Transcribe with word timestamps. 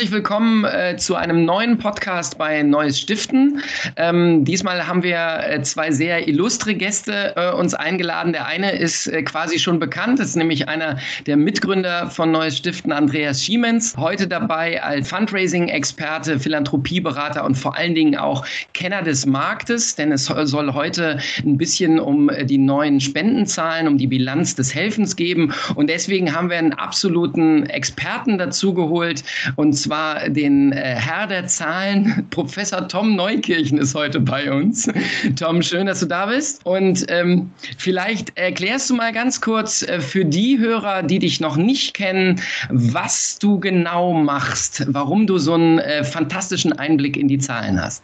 Herzlich 0.00 0.16
willkommen 0.16 0.64
äh, 0.64 0.96
zu 0.96 1.14
einem 1.14 1.44
neuen 1.44 1.76
Podcast 1.76 2.38
bei 2.38 2.62
Neues 2.62 2.98
Stiften. 2.98 3.60
Ähm, 3.96 4.46
diesmal 4.46 4.86
haben 4.86 5.02
wir 5.02 5.40
äh, 5.44 5.60
zwei 5.60 5.90
sehr 5.90 6.26
illustre 6.26 6.74
Gäste 6.74 7.34
äh, 7.36 7.52
uns 7.52 7.74
eingeladen. 7.74 8.32
Der 8.32 8.46
eine 8.46 8.72
ist 8.72 9.08
äh, 9.08 9.22
quasi 9.22 9.58
schon 9.58 9.78
bekannt, 9.78 10.18
ist 10.18 10.36
nämlich 10.36 10.70
einer 10.70 10.98
der 11.26 11.36
Mitgründer 11.36 12.08
von 12.08 12.30
Neues 12.30 12.56
Stiften, 12.56 12.92
Andreas 12.92 13.44
Schiemens. 13.44 13.94
Heute 13.98 14.26
dabei 14.26 14.82
als 14.82 15.06
Fundraising-Experte, 15.10 16.40
Philanthropieberater 16.40 17.44
und 17.44 17.56
vor 17.56 17.76
allen 17.76 17.94
Dingen 17.94 18.16
auch 18.16 18.46
Kenner 18.72 19.02
des 19.02 19.26
Marktes, 19.26 19.96
denn 19.96 20.12
es 20.12 20.24
soll 20.24 20.72
heute 20.72 21.18
ein 21.44 21.58
bisschen 21.58 22.00
um 22.00 22.30
äh, 22.30 22.46
die 22.46 22.56
neuen 22.56 23.02
Spendenzahlen, 23.02 23.86
um 23.86 23.98
die 23.98 24.06
Bilanz 24.06 24.54
des 24.54 24.74
Helfens 24.74 25.14
geben. 25.14 25.52
Und 25.74 25.90
deswegen 25.90 26.34
haben 26.34 26.48
wir 26.48 26.56
einen 26.56 26.72
absoluten 26.72 27.66
Experten 27.66 28.38
dazu 28.38 28.72
geholt 28.72 29.24
und 29.56 29.74
zwar 29.74 29.89
den 30.28 30.72
äh, 30.72 30.96
Herr 30.96 31.26
der 31.26 31.46
Zahlen, 31.46 32.26
Professor 32.30 32.88
Tom 32.88 33.16
Neukirchen 33.16 33.78
ist 33.78 33.94
heute 33.94 34.20
bei 34.20 34.50
uns. 34.50 34.88
Tom, 35.36 35.62
schön, 35.62 35.86
dass 35.86 36.00
du 36.00 36.06
da 36.06 36.26
bist. 36.26 36.64
Und 36.64 37.04
ähm, 37.08 37.50
vielleicht 37.78 38.36
erklärst 38.36 38.88
du 38.90 38.94
mal 38.94 39.12
ganz 39.12 39.40
kurz 39.40 39.82
äh, 39.82 40.00
für 40.00 40.24
die 40.24 40.58
Hörer, 40.58 41.02
die 41.02 41.18
dich 41.18 41.40
noch 41.40 41.56
nicht 41.56 41.94
kennen, 41.94 42.40
was 42.70 43.38
du 43.38 43.60
genau 43.60 44.12
machst, 44.12 44.86
warum 44.88 45.26
du 45.26 45.38
so 45.38 45.54
einen 45.54 45.78
äh, 45.78 46.04
fantastischen 46.04 46.72
Einblick 46.72 47.16
in 47.16 47.28
die 47.28 47.38
Zahlen 47.38 47.80
hast. 47.80 48.02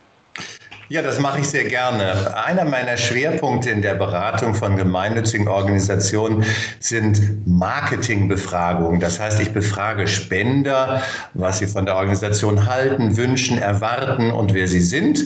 Ja, 0.89 1.03
das 1.03 1.19
mache 1.19 1.41
ich 1.41 1.49
sehr 1.49 1.65
gerne. 1.65 2.37
Einer 2.37 2.65
meiner 2.65 2.97
Schwerpunkte 2.97 3.71
in 3.71 3.83
der 3.83 3.97
Beratung 3.97 4.55
von 4.55 4.77
gemeinnützigen 4.77 5.49
Organisationen 5.49 6.45
sind 6.79 7.45
Marketingbefragungen. 7.45 9.01
Das 9.01 9.19
heißt, 9.19 9.41
ich 9.41 9.53
befrage 9.53 10.07
Spender, 10.07 11.03
was 11.35 11.59
sie 11.59 11.67
von 11.67 11.87
der 11.87 11.97
Organisation 11.97 12.67
halten, 12.67 13.17
wünschen, 13.17 13.59
erwarten 13.59 14.31
und 14.31 14.55
wer 14.55 14.69
sie 14.69 14.81
sind. 14.81 15.25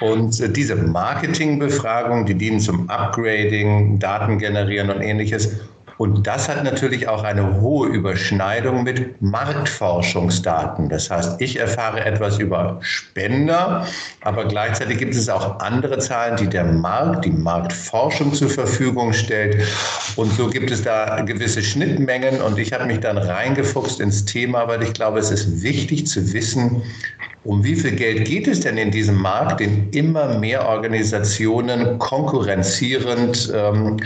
Und 0.00 0.38
äh, 0.40 0.48
diese 0.48 0.76
Marketingbefragungen, 0.76 2.24
die 2.26 2.36
dienen 2.36 2.60
zum 2.60 2.88
Upgrading, 2.88 3.98
Daten 3.98 4.38
generieren 4.38 4.90
und 4.90 5.00
ähnliches. 5.00 5.50
Und 5.98 6.26
das 6.26 6.48
hat 6.48 6.64
natürlich 6.64 7.08
auch 7.08 7.22
eine 7.22 7.60
hohe 7.60 7.88
Überschneidung 7.88 8.82
mit 8.82 9.20
Marktforschungsdaten. 9.22 10.88
Das 10.88 11.10
heißt, 11.10 11.40
ich 11.40 11.58
erfahre 11.58 12.04
etwas 12.04 12.38
über 12.38 12.78
Spender, 12.80 13.86
aber 14.22 14.46
gleichzeitig 14.46 14.98
gibt 14.98 15.14
es 15.14 15.28
auch 15.28 15.60
andere 15.60 15.98
Zahlen, 15.98 16.36
die 16.36 16.48
der 16.48 16.64
Markt, 16.64 17.24
die 17.24 17.30
Marktforschung 17.30 18.34
zur 18.34 18.50
Verfügung 18.50 19.12
stellt. 19.12 19.66
Und 20.16 20.32
so 20.32 20.48
gibt 20.48 20.70
es 20.70 20.82
da 20.82 21.20
gewisse 21.22 21.62
Schnittmengen. 21.62 22.40
Und 22.42 22.58
ich 22.58 22.72
habe 22.72 22.86
mich 22.86 23.00
dann 23.00 23.18
reingefuchst 23.18 24.00
ins 24.00 24.24
Thema, 24.24 24.66
weil 24.66 24.82
ich 24.82 24.92
glaube, 24.92 25.18
es 25.18 25.30
ist 25.30 25.62
wichtig 25.62 26.06
zu 26.06 26.32
wissen, 26.32 26.82
um 27.44 27.62
wie 27.62 27.76
viel 27.76 27.92
Geld 27.92 28.24
geht 28.24 28.48
es 28.48 28.60
denn 28.60 28.78
in 28.78 28.90
diesem 28.90 29.16
Markt, 29.16 29.60
den 29.60 29.90
immer 29.90 30.38
mehr 30.38 30.66
Organisationen 30.66 31.98
konkurrenzierend 31.98 33.52
ähm, 33.54 33.98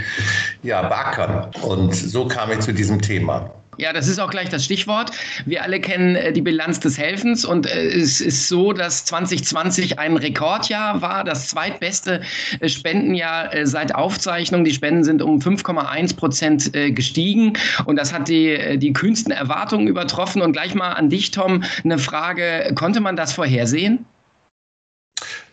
ja, 0.62 0.82
backern? 0.88 1.48
Und 1.62 1.77
so 1.92 2.26
kam 2.26 2.50
ich 2.52 2.60
zu 2.60 2.72
diesem 2.72 3.00
Thema. 3.00 3.50
Ja, 3.78 3.92
das 3.92 4.08
ist 4.08 4.18
auch 4.18 4.30
gleich 4.30 4.48
das 4.48 4.64
Stichwort. 4.64 5.12
Wir 5.46 5.62
alle 5.62 5.80
kennen 5.80 6.16
äh, 6.16 6.32
die 6.32 6.42
Bilanz 6.42 6.80
des 6.80 6.98
Helfens 6.98 7.44
und 7.44 7.66
äh, 7.66 7.86
es 7.86 8.20
ist 8.20 8.48
so, 8.48 8.72
dass 8.72 9.04
2020 9.04 10.00
ein 10.00 10.16
Rekordjahr 10.16 11.00
war, 11.00 11.22
das 11.22 11.46
zweitbeste 11.46 12.22
äh, 12.58 12.68
Spendenjahr 12.68 13.50
seit 13.66 13.94
Aufzeichnung. 13.94 14.64
Die 14.64 14.72
Spenden 14.72 15.04
sind 15.04 15.22
um 15.22 15.38
5,1 15.38 16.16
Prozent 16.16 16.72
gestiegen 16.72 17.52
und 17.84 17.96
das 17.96 18.12
hat 18.12 18.28
die, 18.28 18.78
die 18.78 18.92
kühnsten 18.92 19.32
Erwartungen 19.32 19.86
übertroffen. 19.86 20.42
Und 20.42 20.52
gleich 20.52 20.74
mal 20.74 20.92
an 20.92 21.08
dich, 21.08 21.30
Tom, 21.30 21.62
eine 21.84 21.98
Frage. 21.98 22.72
Konnte 22.74 23.00
man 23.00 23.16
das 23.16 23.32
vorhersehen? 23.32 24.04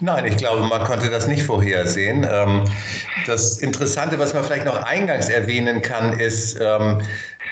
Nein, 0.01 0.25
ich 0.25 0.35
glaube, 0.35 0.61
man 0.67 0.83
konnte 0.83 1.09
das 1.09 1.25
nicht 1.27 1.43
vorhersehen. 1.43 2.27
Ähm, 2.29 2.65
das 3.25 3.59
Interessante, 3.59 4.19
was 4.19 4.33
man 4.33 4.43
vielleicht 4.43 4.65
noch 4.65 4.83
eingangs 4.83 5.29
erwähnen 5.29 5.81
kann, 5.81 6.19
ist, 6.19 6.59
ähm, 6.59 7.01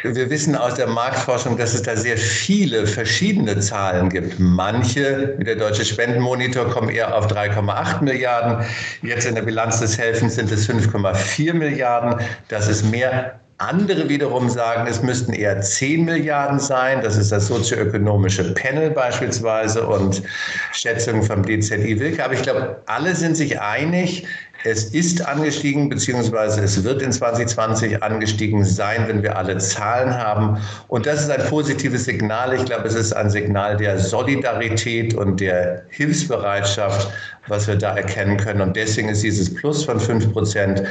wir 0.04 0.30
wissen 0.30 0.54
aus 0.58 0.74
der 0.74 0.88
Marktforschung, 0.88 1.56
dass 1.56 1.74
es 1.74 1.84
da 1.84 1.96
sehr 1.96 2.18
viele 2.18 2.86
verschiedene 2.86 3.58
Zahlen 3.60 4.10
gibt. 4.10 4.38
Manche, 4.40 5.36
wie 5.38 5.46
der 5.46 5.56
Deutsche 5.56 5.86
Spendenmonitor, 5.86 6.70
kommen 6.70 6.90
eher 6.90 7.16
auf 7.16 7.28
3,8 7.28 8.04
Milliarden. 8.04 8.66
Jetzt 9.02 9.26
in 9.26 9.36
der 9.36 9.44
Bilanz 9.44 9.80
des 9.80 9.98
Helfens 9.98 10.36
sind 10.36 10.52
es 10.52 10.68
5,4 10.68 11.54
Milliarden. 11.54 12.20
Das 12.50 12.68
ist 12.68 12.84
mehr 12.84 13.40
andere 13.68 14.10
wiederum 14.10 14.50
sagen, 14.50 14.88
es 14.88 15.02
müssten 15.02 15.34
eher 15.34 15.60
10 15.62 16.06
Milliarden 16.06 16.60
sein. 16.60 17.02
Das 17.02 17.18
ist 17.18 17.32
das 17.32 17.48
sozioökonomische 17.48 18.54
Panel 18.54 18.92
beispielsweise 18.92 19.88
und 19.88 20.22
Schätzungen 20.72 21.24
vom 21.24 21.44
DZI 21.44 22.00
Wilke. 22.00 22.24
Aber 22.24 22.34
ich 22.34 22.42
glaube, 22.42 22.82
alle 22.86 23.16
sind 23.16 23.36
sich 23.36 23.60
einig, 23.60 24.28
es 24.64 24.86
ist 24.86 25.26
angestiegen, 25.26 25.90
beziehungsweise 25.90 26.62
es 26.62 26.84
wird 26.84 27.02
in 27.02 27.12
2020 27.12 28.02
angestiegen 28.02 28.64
sein, 28.64 29.08
wenn 29.08 29.22
wir 29.22 29.38
alle 29.38 29.58
Zahlen 29.58 30.14
haben. 30.14 30.58
Und 30.88 31.06
das 31.06 31.24
ist 31.24 31.30
ein 31.30 31.46
positives 31.50 32.06
Signal. 32.06 32.54
Ich 32.54 32.66
glaube, 32.66 32.88
es 32.88 32.96
ist 32.96 33.14
ein 33.14 33.30
Signal 33.30 33.76
der 33.78 34.00
Solidarität 34.00 35.14
und 35.14 35.40
der 35.42 35.84
Hilfsbereitschaft, 35.90 37.12
was 37.48 37.68
wir 37.68 37.76
da 37.76 37.96
erkennen 37.98 38.38
können. 38.38 38.62
Und 38.62 38.76
deswegen 38.76 39.10
ist 39.10 39.24
dieses 39.24 39.54
Plus 39.54 39.84
von 39.84 40.00
5 40.00 40.32
Prozent 40.32 40.84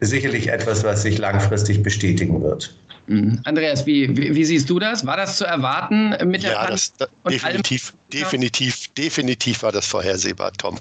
sicherlich 0.00 0.48
etwas, 0.48 0.82
was 0.82 1.02
sich 1.02 1.18
langfristig 1.18 1.82
bestätigen 1.82 2.42
wird. 2.42 2.74
Mhm. 3.06 3.40
Andreas, 3.44 3.86
wie, 3.86 4.16
wie, 4.16 4.34
wie, 4.34 4.44
siehst 4.44 4.68
du 4.68 4.78
das? 4.78 5.06
War 5.06 5.16
das 5.16 5.36
zu 5.36 5.44
erwarten 5.44 6.14
mit 6.28 6.42
der 6.42 6.52
Ja, 6.52 6.66
das, 6.66 6.92
das 6.96 7.08
definitiv, 7.28 7.92
definitiv, 8.12 8.88
definitiv 8.94 9.62
war 9.62 9.72
das 9.72 9.86
vorhersehbar, 9.86 10.52
Tom. 10.52 10.78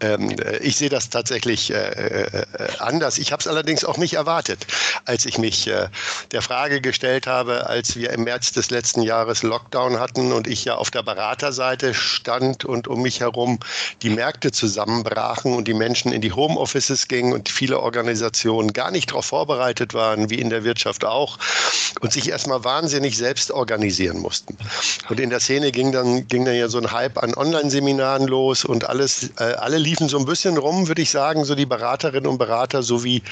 Ähm, 0.00 0.30
äh, 0.30 0.58
ich 0.58 0.76
sehe 0.76 0.88
das 0.88 1.10
tatsächlich 1.10 1.70
äh, 1.70 1.76
äh, 1.76 2.44
anders. 2.78 3.18
Ich 3.18 3.32
habe 3.32 3.40
es 3.40 3.46
allerdings 3.46 3.84
auch 3.84 3.98
nicht 3.98 4.14
erwartet, 4.14 4.66
als 5.04 5.26
ich 5.26 5.38
mich 5.38 5.66
äh, 5.68 5.88
der 6.32 6.42
Frage 6.42 6.80
gestellt 6.80 7.26
habe, 7.26 7.66
als 7.66 7.96
wir 7.96 8.10
im 8.10 8.24
März 8.24 8.52
des 8.52 8.70
letzten 8.70 9.02
Jahres 9.02 9.42
Lockdown 9.42 9.98
hatten 9.98 10.32
und 10.32 10.46
ich 10.46 10.64
ja 10.64 10.76
auf 10.76 10.90
der 10.90 11.02
Beraterseite 11.02 11.94
stand 11.94 12.64
und 12.64 12.88
um 12.88 13.02
mich 13.02 13.20
herum 13.20 13.58
die 14.02 14.10
Märkte 14.10 14.52
zusammenbrachen 14.52 15.54
und 15.54 15.68
die 15.68 15.74
Menschen 15.74 16.12
in 16.12 16.20
die 16.20 16.32
Homeoffices 16.32 17.08
gingen 17.08 17.32
und 17.32 17.48
viele 17.48 17.80
Organisationen 17.80 18.72
gar 18.72 18.90
nicht 18.90 19.10
darauf 19.10 19.26
vorbereitet 19.26 19.94
waren, 19.94 20.30
wie 20.30 20.40
in 20.40 20.50
der 20.50 20.64
Wirtschaft 20.64 21.04
auch 21.04 21.38
und 22.00 22.12
sich 22.12 22.28
erstmal 22.28 22.64
wahnsinnig 22.64 23.16
selbst 23.16 23.50
organisieren 23.50 24.18
mussten. 24.18 24.56
Und 25.08 25.20
in 25.20 25.30
der 25.30 25.40
Szene 25.40 25.72
ging 25.72 25.92
dann, 25.92 26.26
ging 26.28 26.44
dann 26.44 26.54
ja 26.54 26.61
so 26.68 26.78
ein 26.78 26.92
Hype 26.92 27.22
an 27.22 27.34
Online-Seminaren 27.34 28.26
los 28.26 28.64
und 28.64 28.88
alles, 28.88 29.30
äh, 29.38 29.54
alle 29.54 29.78
liefen 29.78 30.08
so 30.08 30.18
ein 30.18 30.24
bisschen 30.24 30.56
rum, 30.58 30.88
würde 30.88 31.02
ich 31.02 31.10
sagen, 31.10 31.44
so 31.44 31.54
die 31.54 31.66
Beraterinnen 31.66 32.26
und 32.26 32.38
Berater, 32.38 32.82
so 32.82 33.04
wie, 33.04 33.22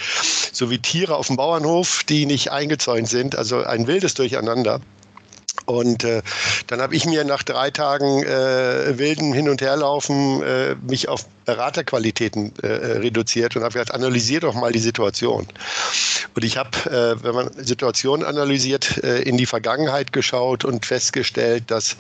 so 0.53 0.71
wie 0.71 0.79
Tiere 0.79 1.17
auf 1.17 1.29
dem 1.29 1.37
Bauernhof, 1.37 2.05
die 2.09 2.27
nicht 2.27 2.51
eingezäunt 2.53 3.09
sind, 3.09 3.37
also 3.37 3.63
ein 3.63 3.87
wildes 3.87 4.15
Durcheinander. 4.15 4.81
Und 5.67 6.05
äh, 6.05 6.23
dann 6.67 6.81
habe 6.81 6.97
ich 6.97 7.05
mir 7.07 7.25
nach 7.25 7.43
drei 7.43 7.71
Tagen 7.71 8.23
äh, 8.25 8.99
wilden 8.99 9.33
Hin- 9.33 9.49
und 9.49 9.61
Herlaufen 9.61 10.43
äh, 10.43 10.75
mich 10.75 11.09
auf 11.09 11.27
Beraterqualitäten 11.51 12.53
äh, 12.63 12.67
reduziert 12.99 13.57
und 13.57 13.63
habe 13.63 13.73
gesagt, 13.73 13.93
analysiert 13.93 14.45
doch 14.45 14.55
mal 14.55 14.71
die 14.71 14.79
Situation. 14.79 15.49
Und 16.37 16.45
ich 16.45 16.57
habe, 16.57 16.71
äh, 16.87 17.25
wenn 17.25 17.35
man 17.35 17.51
Situationen 17.57 18.25
analysiert, 18.25 19.03
äh, 19.03 19.23
in 19.23 19.37
die 19.37 19.47
Vergangenheit 19.47 20.13
geschaut 20.13 20.65
und 20.65 20.87
festgestellt, 20.87 21.65
dass 21.67 21.97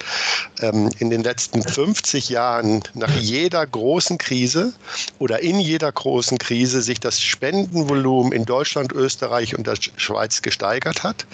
ähm, 0.61 0.91
in 1.01 1.11
den 1.11 1.25
letzten 1.25 1.63
50 1.63 2.29
Jahren 2.29 2.85
nach 2.95 3.13
jeder 3.17 3.67
großen 3.67 4.19
Krise 4.19 4.73
oder 5.19 5.41
in 5.41 5.59
jeder 5.59 5.91
großen 5.91 6.39
Krise 6.39 6.81
sich 6.81 7.01
das 7.01 7.21
Spendenvolumen 7.21 8.33
in 8.33 8.45
Deutschland, 8.45 8.93
Österreich 8.93 9.57
und 9.57 9.67
der 9.67 9.75
Schweiz 9.97 10.43
gesteigert 10.43 11.03
hat 11.03 11.27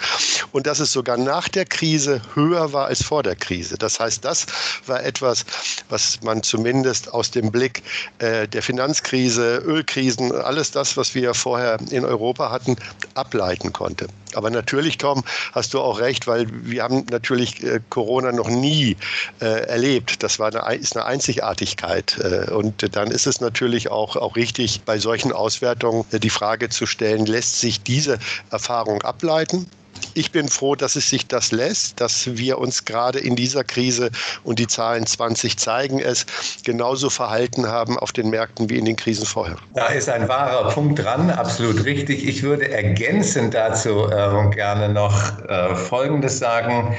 und 0.51 0.65
dass 0.65 0.79
es 0.79 0.91
sogar 0.91 1.17
nach 1.17 1.49
der 1.49 1.65
Krise 1.65 2.21
höher 2.33 2.73
war 2.73 2.87
als 2.87 3.03
vor 3.03 3.21
der 3.21 3.35
Krise. 3.35 3.77
Das 3.77 3.99
heißt, 3.99 4.25
das 4.25 4.47
war 4.87 5.03
etwas, 5.03 5.45
was 5.89 6.19
man 6.23 6.41
zumindest 6.41 7.13
aus 7.13 7.29
dem 7.29 7.51
Blick 7.51 7.83
äh, 8.19 8.47
der 8.47 8.61
Finanzkrise, 8.61 9.57
Ölkrisen, 9.65 10.31
alles 10.31 10.71
das, 10.71 10.97
was 10.97 11.15
wir 11.15 11.33
vorher 11.33 11.77
in 11.91 12.05
Europa 12.05 12.51
hatten, 12.51 12.75
ableiten 13.15 13.73
konnte. 13.73 14.07
Aber 14.33 14.49
natürlich, 14.49 14.97
Tom, 14.97 15.23
hast 15.53 15.73
du 15.73 15.79
auch 15.79 15.99
recht, 15.99 16.27
weil 16.27 16.47
wir 16.49 16.83
haben 16.83 17.05
natürlich 17.09 17.63
äh, 17.63 17.79
Corona 17.89 18.31
noch 18.31 18.49
nie 18.49 18.97
äh, 19.39 19.45
erlebt. 19.67 20.21
Das 20.23 20.39
war 20.39 20.53
eine, 20.53 20.75
ist 20.75 20.95
eine 20.95 21.05
Einzigartigkeit. 21.05 22.17
Äh, 22.19 22.51
und 22.51 22.95
dann 22.95 23.11
ist 23.11 23.27
es 23.27 23.41
natürlich 23.41 23.89
auch, 23.89 24.15
auch 24.15 24.35
richtig, 24.35 24.81
bei 24.85 24.99
solchen 24.99 25.31
Auswertungen 25.31 26.05
die 26.11 26.29
Frage 26.29 26.69
zu 26.69 26.85
stellen, 26.85 27.25
lässt 27.25 27.59
sich 27.59 27.81
diese 27.81 28.19
Erfahrung 28.51 29.01
ableiten? 29.01 29.69
Ich 30.17 30.31
bin 30.31 30.49
froh, 30.49 30.75
dass 30.75 30.95
es 30.95 31.09
sich 31.09 31.27
das 31.27 31.51
lässt, 31.51 32.01
dass 32.01 32.37
wir 32.37 32.57
uns 32.57 32.85
gerade 32.85 33.19
in 33.19 33.35
dieser 33.35 33.63
Krise 33.63 34.09
und 34.43 34.57
die 34.57 34.67
Zahlen 34.67 35.05
20 35.05 35.57
zeigen 35.57 35.99
es, 35.99 36.25
genauso 36.63 37.09
verhalten 37.09 37.67
haben 37.67 37.99
auf 37.99 38.11
den 38.11 38.29
Märkten 38.29 38.69
wie 38.69 38.77
in 38.77 38.85
den 38.85 38.95
Krisen 38.95 39.25
vorher. 39.25 39.57
Da 39.75 39.87
ist 39.87 40.09
ein 40.09 40.27
wahrer 40.27 40.71
Punkt 40.71 41.03
dran, 41.03 41.29
absolut 41.29 41.85
richtig. 41.85 42.27
Ich 42.27 42.41
würde 42.41 42.71
ergänzend 42.71 43.53
dazu 43.53 44.09
äh, 44.09 44.49
gerne 44.55 44.89
noch 44.89 45.39
äh, 45.47 45.75
Folgendes 45.75 46.39
sagen. 46.39 46.95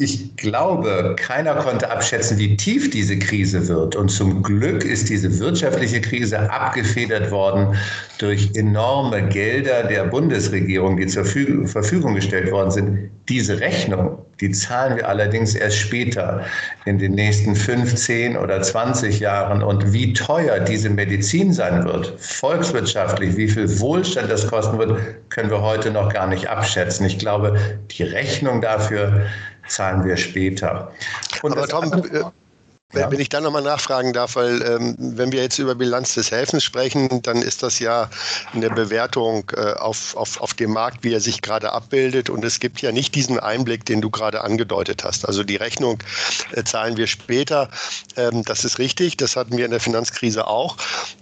Ich 0.00 0.34
glaube, 0.36 1.14
keiner 1.18 1.54
konnte 1.56 1.90
abschätzen, 1.90 2.38
wie 2.38 2.56
tief 2.56 2.90
diese 2.90 3.18
Krise 3.18 3.68
wird. 3.68 3.96
Und 3.96 4.08
zum 4.08 4.42
Glück 4.42 4.84
ist 4.84 5.10
diese 5.10 5.38
wirtschaftliche 5.38 6.00
Krise 6.00 6.50
abgefedert 6.50 7.30
worden 7.30 7.76
durch 8.18 8.50
enorme 8.54 9.28
Gelder 9.28 9.84
der 9.84 10.04
Bundesregierung, 10.04 10.96
die 10.96 11.06
zur 11.06 11.24
Verfügung 11.24 12.14
gestellt 12.14 12.50
worden 12.50 12.70
sind. 12.70 13.10
Diese 13.28 13.60
Rechnung, 13.60 14.18
die 14.40 14.50
zahlen 14.50 14.96
wir 14.96 15.08
allerdings 15.08 15.54
erst 15.54 15.76
später, 15.76 16.44
in 16.86 16.98
den 16.98 17.12
nächsten 17.12 17.54
15 17.54 18.36
oder 18.36 18.62
20 18.62 19.20
Jahren. 19.20 19.62
Und 19.62 19.92
wie 19.92 20.14
teuer 20.14 20.60
diese 20.60 20.88
Medizin 20.88 21.52
sein 21.52 21.84
wird, 21.84 22.14
volkswirtschaftlich, 22.18 23.36
wie 23.36 23.48
viel 23.48 23.80
Wohlstand 23.80 24.30
das 24.30 24.46
kosten 24.46 24.78
wird, 24.78 24.98
können 25.28 25.50
wir 25.50 25.60
heute 25.60 25.90
noch 25.90 26.12
gar 26.12 26.26
nicht 26.26 26.48
abschätzen. 26.48 27.06
Ich 27.06 27.18
glaube, 27.18 27.58
die 27.90 28.02
Rechnung 28.02 28.62
dafür 28.62 29.26
zahlen 29.70 30.04
wir 30.04 30.16
später. 30.16 30.92
Und 31.42 31.52
Aber 31.52 31.68
Tom, 31.68 31.92
andere, 31.92 32.32
ja. 32.92 33.08
Wenn 33.08 33.20
ich 33.20 33.28
da 33.28 33.40
nochmal 33.40 33.62
nachfragen 33.62 34.12
darf, 34.12 34.34
weil 34.34 34.62
ähm, 34.62 34.96
wenn 34.98 35.30
wir 35.30 35.42
jetzt 35.42 35.60
über 35.60 35.76
Bilanz 35.76 36.14
des 36.14 36.32
Helfens 36.32 36.64
sprechen, 36.64 37.22
dann 37.22 37.40
ist 37.40 37.62
das 37.62 37.78
ja 37.78 38.10
eine 38.52 38.68
Bewertung 38.68 39.48
äh, 39.54 39.74
auf, 39.74 40.16
auf, 40.16 40.40
auf 40.40 40.54
dem 40.54 40.72
Markt, 40.72 41.04
wie 41.04 41.12
er 41.12 41.20
sich 41.20 41.40
gerade 41.40 41.72
abbildet. 41.72 42.30
Und 42.30 42.44
es 42.44 42.58
gibt 42.58 42.82
ja 42.82 42.90
nicht 42.90 43.14
diesen 43.14 43.38
Einblick, 43.38 43.84
den 43.84 44.00
du 44.00 44.10
gerade 44.10 44.40
angedeutet 44.40 45.04
hast. 45.04 45.24
Also 45.24 45.44
die 45.44 45.54
Rechnung 45.54 46.02
äh, 46.50 46.64
zahlen 46.64 46.96
wir 46.96 47.06
später. 47.06 47.68
Ähm, 48.16 48.42
das 48.44 48.64
ist 48.64 48.80
richtig, 48.80 49.16
das 49.16 49.36
hatten 49.36 49.56
wir 49.56 49.66
in 49.66 49.70
der 49.70 49.78
Finanzkrise 49.78 50.48
auch. 50.48 50.76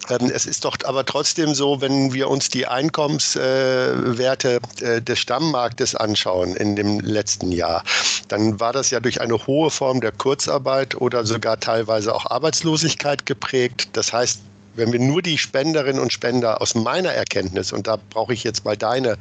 Ähm, 0.09 0.31
es 0.35 0.47
ist 0.47 0.65
doch 0.65 0.79
aber 0.85 1.05
trotzdem 1.05 1.55
so, 1.55 1.83
wenn 1.83 2.15
wir 2.15 2.31
uns 2.31 2.49
die 2.49 2.67
Einkommenswerte 2.67 4.61
äh, 4.81 5.03
des 5.03 5.19
Stammmarktes 5.19 5.94
anschauen 5.94 6.56
in 6.56 6.77
dem 6.77 7.01
letzten 7.01 7.53
Jahr, 7.53 7.85
dann 8.29 8.61
war 8.61 8.73
das 8.73 8.91
ja 8.91 9.01
durch 9.01 9.21
eine 9.21 9.47
hohe 9.47 9.71
Form 9.71 10.01
der 10.01 10.13
Kurzarbeit 10.13 10.95
oder 10.95 11.25
sogar 11.25 11.59
teilweise 11.59 12.15
auch 12.15 12.27
Arbeitslosigkeit 12.27 13.27
geprägt. 13.27 13.89
Das 13.95 14.13
heißt, 14.13 14.41
wenn 14.79 14.93
wir 14.93 15.01
nur 15.01 15.21
die 15.23 15.37
Spenderinnen 15.37 16.01
und 16.01 16.13
Spender 16.13 16.63
aus 16.63 16.75
meiner 16.75 17.11
Erkenntnis, 17.11 17.73
und 17.73 17.87
da 17.87 17.99
brauche 18.11 18.33
ich 18.33 18.45
jetzt 18.45 18.65
mal 18.65 18.77
deine 18.77 19.19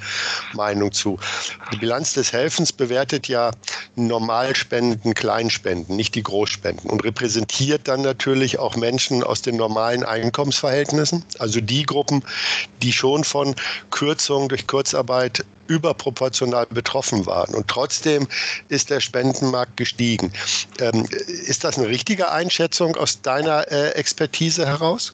Meinung 0.53 0.91
zu, 0.91 1.17
die 1.73 1.77
Bilanz 1.77 2.13
des 2.13 2.31
Helfens 2.31 2.71
bewertet 2.71 3.27
ja 3.27 3.51
Normalspenden, 3.95 5.15
Kleinspenden, 5.15 5.95
nicht 5.95 6.13
die 6.15 6.23
Großspenden 6.23 6.89
und 6.89 7.03
repräsentiert 7.03 7.87
dann 7.87 8.03
natürlich 8.03 8.59
auch 8.59 8.75
Menschen 8.75 9.23
aus 9.23 9.41
den 9.41 9.55
normalen 9.55 10.03
Einkommensverhältnissen, 10.03 11.25
also 11.39 11.59
die 11.59 11.83
Gruppen, 11.83 12.23
die 12.83 12.93
schon 12.93 13.23
von 13.23 13.55
Kürzungen 13.89 14.49
durch 14.49 14.67
Kurzarbeit 14.67 15.43
überproportional 15.67 16.65
betroffen 16.67 17.25
waren. 17.25 17.53
Und 17.55 17.67
trotzdem 17.67 18.27
ist 18.69 18.89
der 18.89 18.99
Spendenmarkt 18.99 19.77
gestiegen. 19.77 20.31
Ähm, 20.79 21.05
ist 21.27 21.63
das 21.63 21.77
eine 21.77 21.87
richtige 21.87 22.31
Einschätzung 22.31 22.95
aus 22.95 23.21
deiner 23.21 23.71
äh, 23.71 23.89
Expertise 23.91 24.65
heraus? 24.65 25.13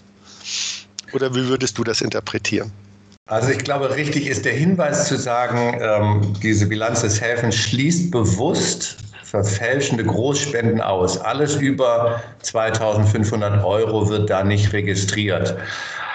Oder 1.13 1.33
wie 1.35 1.47
würdest 1.47 1.77
du 1.77 1.83
das 1.83 2.01
interpretieren? 2.01 2.71
Also 3.27 3.49
ich 3.49 3.59
glaube, 3.59 3.95
richtig 3.95 4.27
ist 4.27 4.43
der 4.43 4.53
Hinweis 4.53 5.07
zu 5.07 5.17
sagen, 5.17 5.79
ähm, 5.81 6.33
diese 6.41 6.65
Bilanz 6.65 7.01
des 7.01 7.21
Helfens 7.21 7.55
schließt 7.55 8.11
bewusst 8.11 8.97
verfälschende 9.23 10.03
Großspenden 10.03 10.79
aus. 10.81 11.17
Alles 11.17 11.55
über 11.55 12.21
2500 12.41 13.63
Euro 13.63 14.07
wird 14.09 14.29
da 14.29 14.43
nicht 14.43 14.73
registriert. 14.73 15.55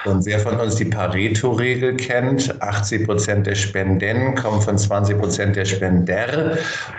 Und 0.04 0.24
wer 0.26 0.38
von 0.38 0.58
uns 0.60 0.76
die 0.76 0.84
Pareto-Regel 0.84 1.96
kennt, 1.96 2.62
80 2.62 3.04
Prozent 3.04 3.46
der 3.46 3.56
Spenden 3.56 4.34
kommen 4.36 4.62
von 4.62 4.78
20 4.78 5.18
Prozent 5.18 5.56
der 5.56 5.64
Spender 5.64 6.56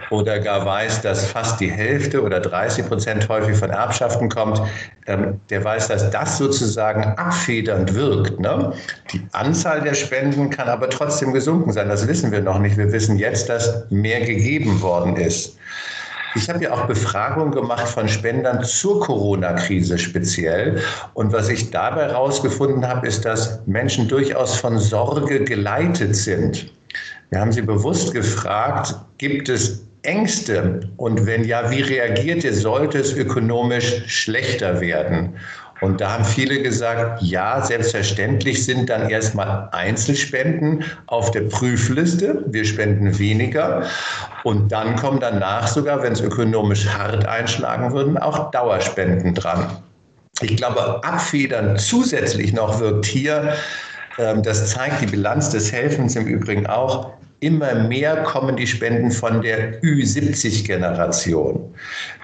oder 0.09 0.39
gar 0.39 0.65
weiß, 0.65 1.01
dass 1.01 1.25
fast 1.25 1.59
die 1.59 1.71
Hälfte 1.71 2.21
oder 2.21 2.39
30 2.41 2.87
Prozent 2.87 3.29
häufig 3.29 3.55
von 3.55 3.69
Erbschaften 3.69 4.27
kommt, 4.27 4.61
ähm, 5.07 5.39
der 5.49 5.63
weiß, 5.63 5.87
dass 5.87 6.09
das 6.09 6.37
sozusagen 6.37 7.03
abfedernd 7.03 7.95
wirkt. 7.95 8.39
Ne? 8.39 8.73
Die 9.13 9.25
Anzahl 9.31 9.81
der 9.81 9.93
Spenden 9.93 10.49
kann 10.49 10.67
aber 10.67 10.89
trotzdem 10.89 11.33
gesunken 11.33 11.71
sein. 11.71 11.87
Das 11.87 12.07
wissen 12.07 12.31
wir 12.31 12.41
noch 12.41 12.59
nicht. 12.59 12.77
Wir 12.77 12.91
wissen 12.91 13.17
jetzt, 13.17 13.47
dass 13.47 13.89
mehr 13.89 14.21
gegeben 14.21 14.81
worden 14.81 15.15
ist. 15.15 15.57
Ich 16.35 16.49
habe 16.49 16.63
ja 16.63 16.71
auch 16.71 16.85
Befragungen 16.85 17.51
gemacht 17.51 17.87
von 17.87 18.07
Spendern 18.07 18.63
zur 18.63 18.99
Corona-Krise 19.01 19.97
speziell. 19.97 20.81
Und 21.13 21.33
was 21.33 21.49
ich 21.49 21.71
dabei 21.71 22.03
herausgefunden 22.03 22.87
habe, 22.87 23.07
ist, 23.07 23.25
dass 23.25 23.65
Menschen 23.65 24.07
durchaus 24.07 24.57
von 24.57 24.77
Sorge 24.77 25.43
geleitet 25.43 26.15
sind. 26.15 26.71
Wir 27.31 27.39
haben 27.39 27.51
sie 27.51 27.61
bewusst 27.61 28.13
gefragt, 28.13 28.95
gibt 29.17 29.49
es 29.49 29.83
Ängste? 30.03 30.81
Und 30.97 31.25
wenn 31.25 31.43
ja, 31.43 31.69
wie 31.71 31.81
reagiert 31.81 32.43
ihr? 32.43 32.53
Sollte 32.53 32.99
es 32.99 33.13
ökonomisch 33.13 34.03
schlechter 34.07 34.79
werden? 34.81 35.35
Und 35.81 36.01
da 36.01 36.13
haben 36.13 36.25
viele 36.25 36.61
gesagt, 36.61 37.21
ja, 37.21 37.63
selbstverständlich 37.63 38.65
sind 38.65 38.89
dann 38.89 39.09
erstmal 39.09 39.69
Einzelspenden 39.71 40.83
auf 41.07 41.31
der 41.31 41.41
Prüfliste. 41.41 42.43
Wir 42.47 42.65
spenden 42.65 43.17
weniger. 43.17 43.83
Und 44.43 44.71
dann 44.71 44.95
kommen 44.97 45.19
danach 45.19 45.67
sogar, 45.67 46.03
wenn 46.03 46.13
es 46.13 46.21
ökonomisch 46.21 46.87
hart 46.87 47.25
einschlagen 47.25 47.93
würden, 47.93 48.17
auch 48.17 48.51
Dauerspenden 48.51 49.33
dran. 49.33 49.67
Ich 50.41 50.57
glaube, 50.57 51.03
abfedern 51.03 51.77
zusätzlich 51.77 52.53
noch 52.53 52.79
wirkt 52.79 53.05
hier, 53.05 53.53
ähm, 54.17 54.43
das 54.43 54.69
zeigt 54.71 55.01
die 55.01 55.05
Bilanz 55.05 55.49
des 55.49 55.71
Helfens 55.71 56.15
im 56.15 56.27
Übrigen 56.27 56.67
auch, 56.67 57.13
immer 57.41 57.73
mehr 57.73 58.23
kommen 58.23 58.55
die 58.55 58.67
Spenden 58.67 59.11
von 59.11 59.41
der 59.41 59.81
Ü70-Generation. 59.81 61.73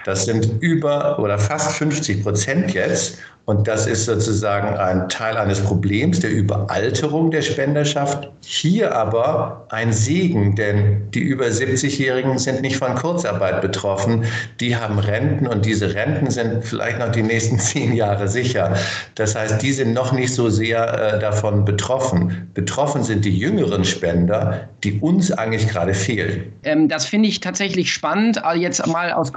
Das 0.06 0.24
sind 0.24 0.62
über 0.62 1.18
oder 1.18 1.36
fast 1.36 1.72
50 1.78 2.22
Prozent 2.22 2.72
jetzt. 2.72 3.18
Und 3.46 3.68
das 3.68 3.86
ist 3.86 4.06
sozusagen 4.06 4.76
ein 4.76 5.08
Teil 5.08 5.36
eines 5.36 5.60
Problems 5.60 6.18
der 6.18 6.30
Überalterung 6.30 7.30
der 7.30 7.42
Spenderschaft. 7.42 8.28
Hier 8.44 8.92
aber 8.92 9.64
ein 9.70 9.92
Segen, 9.92 10.56
denn 10.56 11.08
die 11.12 11.20
über 11.20 11.46
70-Jährigen 11.46 12.38
sind 12.38 12.62
nicht 12.62 12.76
von 12.76 12.96
Kurzarbeit 12.96 13.60
betroffen. 13.60 14.24
Die 14.58 14.74
haben 14.74 14.98
Renten 14.98 15.46
und 15.46 15.64
diese 15.64 15.94
Renten 15.94 16.28
sind 16.28 16.64
vielleicht 16.64 16.98
noch 16.98 17.12
die 17.12 17.22
nächsten 17.22 17.58
zehn 17.60 17.94
Jahre 17.94 18.26
sicher. 18.26 18.76
Das 19.14 19.36
heißt, 19.36 19.62
die 19.62 19.72
sind 19.72 19.92
noch 19.92 20.10
nicht 20.12 20.34
so 20.34 20.50
sehr 20.50 21.14
äh, 21.14 21.20
davon 21.20 21.64
betroffen. 21.64 22.50
Betroffen 22.54 23.04
sind 23.04 23.24
die 23.24 23.38
jüngeren 23.38 23.84
Spender, 23.84 24.68
die 24.82 24.98
uns 24.98 25.30
eigentlich 25.30 25.68
gerade 25.68 25.94
fehlen. 25.94 26.52
Ähm, 26.64 26.88
das 26.88 27.06
finde 27.06 27.28
ich 27.28 27.38
tatsächlich 27.38 27.92
spannend, 27.92 28.42
äh, 28.44 28.58
jetzt 28.58 28.84
mal 28.88 29.12
aus 29.12 29.32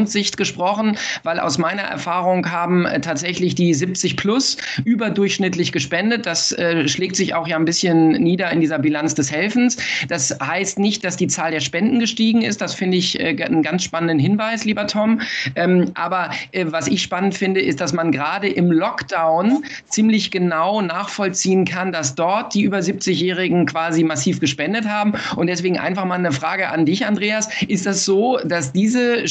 Kommunikationssicht 0.00 0.36
gesprochen, 0.36 0.96
weil 1.22 1.38
aus 1.38 1.58
meiner 1.58 1.82
Erfahrung 1.82 2.50
haben 2.50 2.86
äh, 2.86 3.00
tatsächlich 3.00 3.54
die 3.54 3.74
70 3.74 4.16
plus 4.16 4.56
überdurchschnittlich 4.84 5.72
gespendet. 5.72 6.26
Das 6.26 6.52
äh, 6.52 6.88
schlägt 6.88 7.16
sich 7.16 7.34
auch 7.34 7.46
ja 7.46 7.56
ein 7.56 7.64
bisschen 7.64 8.12
nieder 8.12 8.50
in 8.50 8.60
dieser 8.60 8.78
Bilanz 8.78 9.14
des 9.14 9.30
Helfens. 9.30 9.76
Das 10.08 10.36
heißt 10.42 10.78
nicht, 10.78 11.04
dass 11.04 11.16
die 11.16 11.26
Zahl 11.26 11.50
der 11.50 11.60
Spenden 11.60 12.00
gestiegen 12.00 12.42
ist. 12.42 12.60
Das 12.60 12.74
finde 12.74 12.96
ich 12.96 13.20
äh, 13.20 13.36
einen 13.42 13.62
ganz 13.62 13.84
spannenden 13.84 14.18
Hinweis, 14.18 14.64
lieber 14.64 14.86
Tom. 14.86 15.20
Ähm, 15.54 15.90
aber 15.94 16.30
was 16.64 16.86
ich 16.86 17.02
spannend 17.02 17.34
finde, 17.34 17.60
ist, 17.60 17.80
dass 17.80 17.92
man 17.92 18.12
gerade 18.12 18.48
im 18.48 18.70
Lockdown 18.70 19.64
ziemlich 19.88 20.30
genau 20.30 20.80
nachvollziehen 20.80 21.64
kann, 21.64 21.92
dass 21.92 22.14
dort 22.14 22.54
die 22.54 22.62
über 22.62 22.78
70-Jährigen 22.78 23.66
quasi 23.66 24.04
massiv 24.04 24.40
gespendet 24.40 24.86
haben. 24.86 25.14
Und 25.36 25.48
deswegen 25.48 25.78
einfach 25.78 26.04
mal 26.04 26.16
eine 26.16 26.32
Frage 26.32 26.68
an 26.68 26.86
dich, 26.86 27.06
Andreas. 27.06 27.48
Ist 27.68 27.86
das 27.86 28.04
so, 28.04 28.38
dass 28.44 28.72
diese 28.72 29.26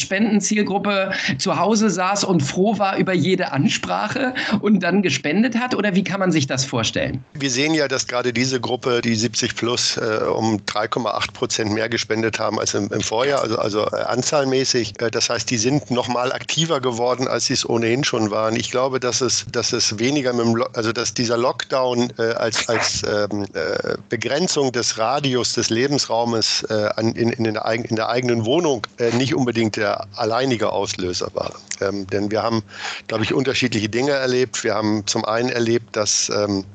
Spendenzielgruppe 0.59 1.11
zu 1.37 1.57
Hause 1.57 1.89
saß 1.89 2.23
und 2.23 2.41
froh 2.41 2.77
war 2.77 2.97
über 2.97 3.13
jede 3.13 3.51
Ansprache? 3.51 3.79
Sprache 3.79 4.33
und 4.61 4.81
dann 4.81 5.01
gespendet 5.01 5.57
hat? 5.57 5.75
Oder 5.75 5.95
wie 5.95 6.03
kann 6.03 6.19
man 6.19 6.31
sich 6.31 6.47
das 6.47 6.65
vorstellen? 6.65 7.23
Wir 7.33 7.49
sehen 7.49 7.73
ja, 7.73 7.87
dass 7.87 8.07
gerade 8.07 8.33
diese 8.33 8.59
Gruppe, 8.59 9.01
die 9.01 9.15
70 9.15 9.55
plus, 9.55 9.97
äh, 9.97 10.01
um 10.25 10.57
3,8 10.57 11.33
Prozent 11.33 11.71
mehr 11.71 11.89
gespendet 11.89 12.39
haben 12.39 12.59
als 12.59 12.73
im, 12.73 12.89
Vorjahr, 13.01 13.41
also, 13.41 13.57
also 13.57 13.85
äh, 13.87 14.01
anzahlmäßig. 14.01 15.01
Äh, 15.01 15.09
das 15.11 15.29
heißt, 15.29 15.49
die 15.49 15.57
sind 15.57 15.91
noch 15.91 16.07
mal 16.07 16.31
aktiver 16.31 16.81
geworden, 16.81 17.27
als 17.27 17.45
sie 17.45 17.53
es 17.53 17.67
ohnehin 17.67 18.03
schon 18.03 18.31
waren. 18.31 18.55
Ich 18.55 18.69
glaube, 18.71 18.99
dass 18.99 19.21
es, 19.21 19.45
dass 19.51 19.73
es 19.73 19.97
weniger 19.97 20.33
mit 20.33 20.45
dem, 20.45 20.63
also 20.73 20.91
dass 20.91 21.13
dieser 21.13 21.37
Lockdown 21.37 22.13
als, 22.17 22.67
als 22.69 23.03
ähm, 23.03 23.45
äh, 23.53 23.95
Begrenzung 24.09 24.71
des 24.71 24.97
Radius 24.97 25.53
des 25.53 25.69
Lebensraumes 25.69 26.65
an, 26.65 27.13
in, 27.13 27.29
in, 27.29 27.43
den, 27.43 27.55
in, 27.55 27.95
der 27.95 28.09
eigenen 28.09 28.45
Wohnung 28.45 28.85
nicht 29.13 29.33
unbedingt 29.33 29.77
der 29.77 30.07
alleinige 30.49 30.71
Auslöser 30.71 31.29
war. 31.33 31.53
Ähm, 31.79 32.07
denn 32.07 32.31
wir 32.31 32.41
haben, 32.41 32.63
glaube 33.07 33.23
ich, 33.23 33.33
unterschiedliche 33.33 33.87
Dinge 33.87 34.11
erlebt. 34.11 34.63
Wir 34.63 34.73
haben 34.73 35.05
zum 35.05 35.23
einen 35.25 35.49
erlebt, 35.49 35.95
dass 35.95 36.29
ähm, 36.29 36.65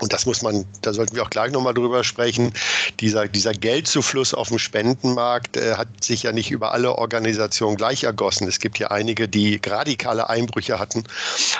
und 0.00 0.12
das 0.12 0.26
muss 0.26 0.42
man, 0.42 0.64
da 0.82 0.92
sollten 0.92 1.14
wir 1.14 1.22
auch 1.22 1.30
gleich 1.30 1.52
nochmal 1.52 1.72
drüber 1.72 2.02
sprechen. 2.02 2.52
Dieser, 2.98 3.28
dieser 3.28 3.52
Geldzufluss 3.52 4.34
auf 4.34 4.48
dem 4.48 4.58
Spendenmarkt 4.58 5.56
äh, 5.56 5.76
hat 5.76 5.86
sich 6.02 6.24
ja 6.24 6.32
nicht 6.32 6.50
über 6.50 6.72
alle 6.72 6.98
Organisationen 6.98 7.76
gleich 7.76 8.02
ergossen. 8.02 8.48
Es 8.48 8.58
gibt 8.58 8.80
ja 8.80 8.88
einige, 8.88 9.28
die 9.28 9.60
radikale 9.64 10.28
Einbrüche 10.28 10.80
hatten. 10.80 11.04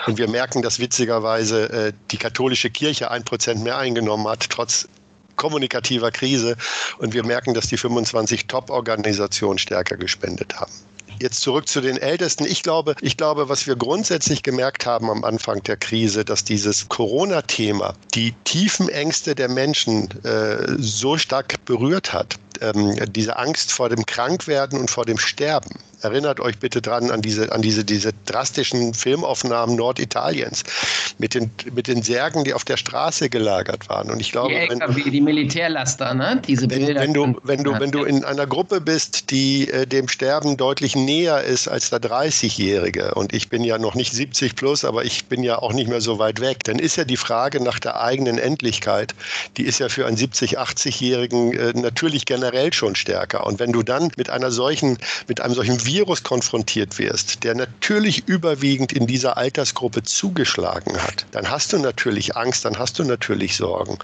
Und 0.09 0.19
wir 0.19 0.29
merken, 0.29 0.63
dass 0.63 0.81
witzigerweise 0.81 1.71
äh, 1.71 1.93
die 2.11 2.19
katholische 2.19 2.71
Kirche 2.71 3.09
ein 3.13 3.23
Prozent 3.23 3.63
mehr 3.63 3.79
eingenommen 3.79 4.27
hat, 4.27 4.51
trotz 4.51 4.89
kommunikativer 5.37 6.11
Krise. 6.11 6.57
Und 6.99 7.15
wir 7.15 7.25
merken, 7.25 7.55
dass 7.55 7.69
die 7.69 7.77
25 7.77 8.47
Top-Organisationen 8.49 9.59
stärker 9.59 9.97
gespendet 9.97 10.55
haben. 10.59 10.73
Jetzt 11.21 11.41
zurück 11.41 11.69
zu 11.69 11.81
den 11.81 11.97
Ältesten. 11.97 12.45
Ich 12.45 12.63
glaube, 12.63 12.95
ich 13.01 13.17
glaube, 13.17 13.49
was 13.49 13.67
wir 13.67 13.77
grundsätzlich 13.77 14.43
gemerkt 14.43 14.87
haben 14.87 15.11
am 15.11 15.25
Anfang 15.25 15.63
der 15.63 15.77
Krise, 15.77 16.25
dass 16.25 16.45
dieses 16.45 16.89
Corona-Thema 16.89 17.95
die 18.15 18.33
tiefen 18.45 18.89
Ängste 18.89 19.35
der 19.35 19.49
Menschen 19.49 20.09
äh, 20.25 20.75
so 20.79 21.17
stark 21.17 21.65
berührt 21.65 22.13
hat, 22.13 22.37
ähm, 22.61 22.97
diese 23.13 23.37
Angst 23.37 23.73
vor 23.73 23.89
dem 23.89 24.05
Krankwerden 24.07 24.79
und 24.79 24.91
vor 24.91 25.05
dem 25.05 25.19
Sterben. 25.19 25.79
Erinnert 26.05 26.39
euch 26.41 26.59
bitte 26.59 26.83
dran 26.83 27.11
an 27.11 27.23
diese, 27.23 27.51
an 27.53 27.63
diese, 27.63 27.85
diese 27.85 28.11
drastischen 28.27 28.93
Filmaufnahmen 28.93 29.75
Norditaliens 29.77 30.65
mit 31.19 31.35
den, 31.35 31.51
mit 31.73 31.89
den 31.89 32.03
Särgen, 32.03 32.45
die 32.45 32.53
auf 32.53 32.65
der 32.65 32.77
Straße 32.77 33.31
gelagert 33.31 33.89
waren. 33.89 34.11
Und 34.11 34.21
ich 34.21 34.33
glaube, 34.33 34.55
die, 34.55 34.69
wenn, 34.69 35.13
die 35.13 35.21
Militärlaster, 35.21 36.15
ne? 36.15 36.43
Diese 36.47 36.69
Bilder. 36.69 37.01
Wenn, 37.01 37.15
du, 37.15 37.37
wenn 37.43 37.65
du, 37.65 37.79
wenn 37.79 37.91
du 37.91 38.05
in 38.05 38.25
einer 38.25 38.47
Gruppe 38.47 38.81
bist, 38.81 39.31
die 39.31 39.71
äh, 39.71 39.87
dem 39.87 40.09
Sterben 40.09 40.57
deutlich 40.57 40.95
näher 40.95 41.43
ist 41.43 41.69
als 41.69 41.91
der 41.91 42.01
30-Jährige, 42.01 43.15
und 43.15 43.33
ich 43.33 43.49
bin 43.49 43.65
ja 43.65 43.79
noch 43.79 43.95
nicht 43.95 44.13
70 44.13 44.57
plus, 44.57 44.85
aber 44.85 45.05
ich 45.05 45.25
bin 45.27 45.43
ja 45.43 45.59
auch 45.59 45.73
nicht 45.73 45.89
mehr 45.89 46.01
so 46.01 46.19
weit 46.19 46.41
weg, 46.41 46.65
dann 46.65 46.79
ist 46.79 46.97
ja 46.97 47.05
die 47.05 47.17
Frage 47.17 47.63
nach 47.63 47.79
der 47.79 48.01
eigenen 48.01 48.39
Endlichkeit, 48.39 49.15
die 49.57 49.65
ist 49.65 49.79
ja 49.79 49.89
für 49.89 50.07
einen 50.07 50.17
70, 50.17 50.59
80-Jährigen 50.59 51.53
äh, 51.53 51.73
natürlich 51.75 52.27
generell 52.27 52.73
schon 52.73 52.95
stärker. 52.95 53.47
Und 53.47 53.59
wenn 53.59 53.73
du 53.73 53.83
dann 53.83 54.11
mit 54.17 54.31
einer 54.31 54.51
solchen, 54.51 54.99
mit 55.29 55.41
einem 55.41 55.55
solchen 55.55 55.85
Virus 55.87 55.94
Virus 55.95 56.25
konfrontiert 56.25 56.99
wirst, 56.99 57.45
der 57.45 57.55
natürlich 57.55 58.27
überwiegend 58.27 58.93
in 58.93 59.07
dieser 59.07 59.37
Altersgruppe 59.37 60.03
zugeschlagen 60.03 61.01
hat, 61.01 61.25
dann 61.31 61.49
hast 61.49 61.73
du 61.73 61.79
natürlich 61.79 62.37
Angst, 62.37 62.65
dann 62.65 62.81
hast 62.81 62.99
du 62.99 63.05
natürlich 63.05 63.57
Sorgen. 63.57 63.97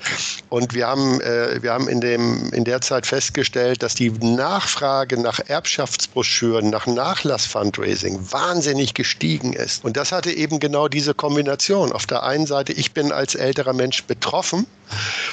Und 0.50 0.72
wir 0.72 0.86
haben, 0.86 1.20
äh, 1.20 1.60
wir 1.60 1.72
haben 1.72 1.88
in, 1.88 2.00
dem, 2.00 2.52
in 2.52 2.62
der 2.62 2.80
Zeit 2.80 3.06
festgestellt, 3.06 3.82
dass 3.82 3.96
die 3.96 4.10
Nachfrage 4.10 5.20
nach 5.20 5.40
Erbschaftsbroschüren, 5.44 6.70
nach 6.70 6.86
Nachlass-Fundraising 6.86 8.20
wahnsinnig 8.30 8.94
gestiegen 8.94 9.52
ist. 9.52 9.84
Und 9.84 9.96
das 9.96 10.12
hatte 10.12 10.30
eben 10.30 10.60
genau 10.60 10.86
diese 10.86 11.12
Kombination. 11.12 11.90
Auf 11.90 12.06
der 12.06 12.22
einen 12.22 12.46
Seite, 12.46 12.72
ich 12.72 12.92
bin 12.92 13.10
als 13.10 13.34
älterer 13.34 13.72
Mensch 13.72 14.04
betroffen 14.04 14.64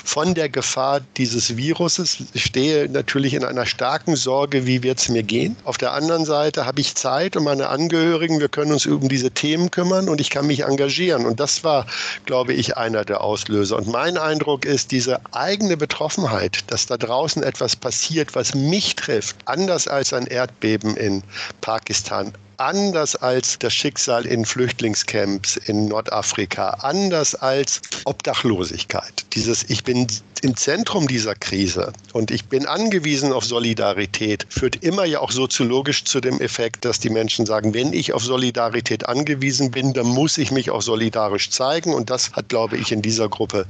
von 0.03 0.33
der 0.33 0.49
Gefahr 0.49 1.01
dieses 1.17 1.57
Viruses. 1.57 2.17
Ich 2.33 2.45
stehe 2.45 2.89
natürlich 2.89 3.33
in 3.33 3.43
einer 3.43 3.65
starken 3.65 4.15
Sorge, 4.15 4.65
wie 4.65 4.83
wird 4.83 4.99
es 4.99 5.09
mir 5.09 5.23
gehen. 5.23 5.55
Auf 5.63 5.77
der 5.77 5.93
anderen 5.93 6.25
Seite 6.25 6.46
habe 6.55 6.79
ich 6.79 6.95
Zeit 6.95 7.35
und 7.35 7.43
meine 7.43 7.67
Angehörigen, 7.67 8.39
wir 8.39 8.47
können 8.47 8.71
uns 8.71 8.85
um 8.85 9.09
diese 9.09 9.31
Themen 9.31 9.71
kümmern 9.71 10.07
und 10.07 10.21
ich 10.21 10.29
kann 10.29 10.47
mich 10.47 10.63
engagieren. 10.63 11.25
Und 11.25 11.39
das 11.39 11.63
war, 11.63 11.85
glaube 12.25 12.53
ich, 12.53 12.77
einer 12.77 13.03
der 13.03 13.21
Auslöser. 13.21 13.75
Und 13.75 13.87
mein 13.87 14.17
Eindruck 14.17 14.63
ist, 14.63 14.91
diese 14.91 15.19
eigene 15.33 15.75
Betroffenheit, 15.75 16.59
dass 16.67 16.85
da 16.85 16.95
draußen 16.97 17.43
etwas 17.43 17.75
passiert, 17.75 18.35
was 18.35 18.55
mich 18.55 18.95
trifft, 18.95 19.35
anders 19.45 19.87
als 19.87 20.13
ein 20.13 20.27
Erdbeben 20.27 20.95
in 20.95 21.23
Pakistan, 21.59 22.33
anders 22.57 23.15
als 23.15 23.59
das 23.59 23.73
Schicksal 23.73 24.25
in 24.25 24.45
Flüchtlingscamps 24.45 25.57
in 25.57 25.87
Nordafrika, 25.87 26.69
anders 26.81 27.35
als 27.35 27.81
Obdachlosigkeit. 28.05 29.25
Dieses 29.33 29.69
Ich 29.69 29.83
bin 29.83 30.07
im 30.43 30.55
Zentrum 30.55 31.07
dieser 31.07 31.35
Krise 31.35 31.93
und 32.13 32.31
ich 32.31 32.45
bin 32.45 32.65
angewiesen 32.65 33.33
auf 33.33 33.43
Solidarität, 33.43 34.45
führt 34.49 34.83
immer 34.83 35.05
ja 35.05 35.19
auch 35.19 35.31
soziologisch 35.31 36.03
zu 36.03 36.19
dem 36.19 36.39
Effekt, 36.41 36.85
dass 36.85 36.99
die 36.99 37.09
Menschen 37.09 37.45
sagen, 37.45 37.73
wenn 37.73 37.93
ich 37.93 38.13
auf 38.13 38.23
Solidarität 38.23 39.07
angewiesen 39.07 39.71
bin, 39.71 39.93
dann 39.93 40.07
muss 40.07 40.37
ich 40.37 40.51
mich 40.51 40.69
auch 40.69 40.81
solidarisch 40.81 41.49
zeigen. 41.49 41.93
Und 41.93 42.09
das 42.09 42.33
hat, 42.33 42.49
glaube 42.49 42.77
ich, 42.77 42.91
in 42.91 43.01
dieser 43.01 43.29
Gruppe 43.29 43.65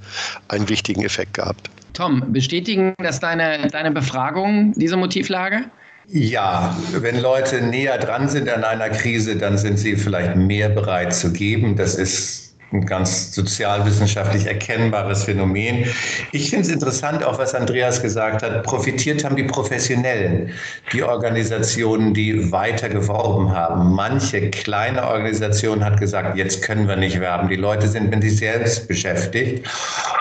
einen 0.48 0.68
wichtigen 0.70 1.04
Effekt 1.04 1.36
gehabt. 1.36 1.70
Tom, 1.94 2.24
bestätigen 2.32 2.94
das 2.98 3.20
deine, 3.20 3.68
deine 3.70 3.92
Befragung, 3.92 4.74
diese 4.76 4.98
Motivlage? 4.98 5.66
Ja, 6.10 6.78
wenn 6.94 7.20
Leute 7.20 7.62
näher 7.62 7.98
dran 7.98 8.30
sind 8.30 8.48
an 8.48 8.64
einer 8.64 8.90
Krise, 8.90 9.36
dann 9.36 9.58
sind 9.58 9.78
sie 9.78 9.98
vielleicht 9.98 10.38
mehr 10.38 10.70
bereit 10.70 11.14
zu 11.14 11.34
geben. 11.34 11.76
Das 11.76 11.96
ist 11.96 12.47
ein 12.74 12.86
ganz 12.86 13.34
sozialwissenschaftlich 13.34 14.46
erkennbares 14.46 15.24
Phänomen. 15.24 15.86
Ich 16.34 16.50
finde 16.50 16.66
es 16.66 16.70
interessant, 16.70 17.24
auch 17.24 17.40
was 17.40 17.56
Andreas 17.56 18.02
gesagt 18.02 18.44
hat, 18.44 18.64
profitiert 18.64 19.24
haben 19.24 19.38
die 19.38 19.44
Professionellen, 19.44 20.52
die 20.92 21.02
Organisationen, 21.02 22.14
die 22.14 22.52
weiter 22.52 22.90
geworben 22.90 23.56
haben. 23.56 23.94
Manche 23.94 24.50
kleine 24.50 25.08
Organisation 25.08 25.84
hat 25.84 26.00
gesagt, 26.00 26.38
jetzt 26.38 26.62
können 26.62 26.88
wir 26.90 26.98
nicht 26.98 27.20
werben. 27.22 27.48
Die 27.48 27.56
Leute 27.56 27.88
sind 27.88 28.10
mit 28.10 28.22
sich 28.22 28.38
selbst 28.38 28.88
beschäftigt. 28.88 29.66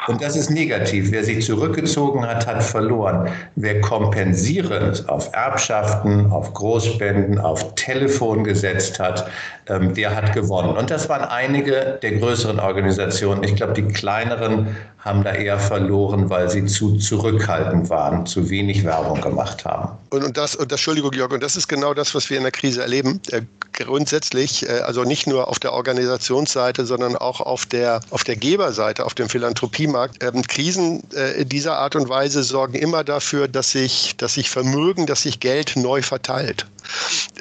Und 0.07 0.23
das 0.23 0.37
ist 0.37 0.51
negativ. 0.51 1.11
Wer 1.11 1.25
sich 1.25 1.45
zurückgezogen 1.45 2.25
hat, 2.25 2.47
hat 2.47 2.63
verloren. 2.63 3.29
Wer 3.57 3.81
kompensierend 3.81 5.09
auf 5.09 5.31
Erbschaften, 5.33 6.31
auf 6.31 6.53
Großspenden, 6.55 7.41
auf 7.41 7.75
Telefon 7.75 8.45
gesetzt 8.45 9.01
hat, 9.01 9.29
ähm, 9.69 9.95
der 9.95 10.15
hat 10.15 10.33
gewonnen. 10.33 10.77
Und 10.77 10.91
das 10.91 11.09
waren 11.09 11.25
einige 11.25 11.99
der 12.03 12.13
größeren 12.37 12.61
Organisationen. 12.61 13.43
Ich 13.45 13.57
glaube, 13.57 13.73
die 13.73 13.83
kleineren 13.83 14.77
haben 14.99 15.23
da 15.23 15.33
eher 15.33 15.59
verloren, 15.59 16.29
weil 16.29 16.51
sie 16.51 16.67
zu 16.67 16.97
zurückhaltend 16.99 17.89
waren, 17.89 18.27
zu 18.27 18.51
wenig 18.51 18.85
Werbung 18.85 19.21
gemacht 19.21 19.65
haben. 19.65 19.97
Und, 20.11 20.25
und 20.25 20.37
das, 20.37 20.57
und 20.57 20.73
das, 20.73 20.81
Entschuldigung, 20.81 21.13
Jörg, 21.13 21.31
und 21.31 21.43
das 21.43 21.57
ist 21.57 21.69
genau 21.69 21.95
das, 21.95 22.15
was 22.15 22.29
wir 22.29 22.37
in 22.37 22.43
der 22.43 22.53
Krise 22.53 22.83
erleben. 22.83 23.21
Äh, 23.31 23.43
grundsätzlich, 23.73 24.69
äh, 24.69 24.81
also 24.81 25.05
nicht 25.05 25.27
nur 25.27 25.49
auf 25.49 25.61
der 25.61 25.73
Organisationsseite, 25.73 26.85
sondern 26.87 27.17
auch 27.17 27.41
auf 27.41 27.67
der, 27.67 28.01
auf 28.11 28.25
der 28.25 28.37
Geberseite, 28.37 29.05
auf 29.05 29.15
dem 29.15 29.29
Philanthropiemarkt. 29.29 30.23
Ähm, 30.23 30.43
Krisen 30.43 31.03
äh, 31.13 31.45
dieser 31.45 31.79
Art 31.79 31.95
und 31.95 32.09
Weise 32.09 32.43
sorgen 32.43 32.75
immer 32.75 33.05
dafür, 33.05 33.47
dass 33.47 33.71
sich, 33.71 34.17
dass 34.17 34.35
sich 34.35 34.51
Vermögen, 34.51 35.07
dass 35.07 35.23
sich 35.23 35.39
Geld 35.39 35.75
neu 35.77 36.03
verteilt. 36.03 36.67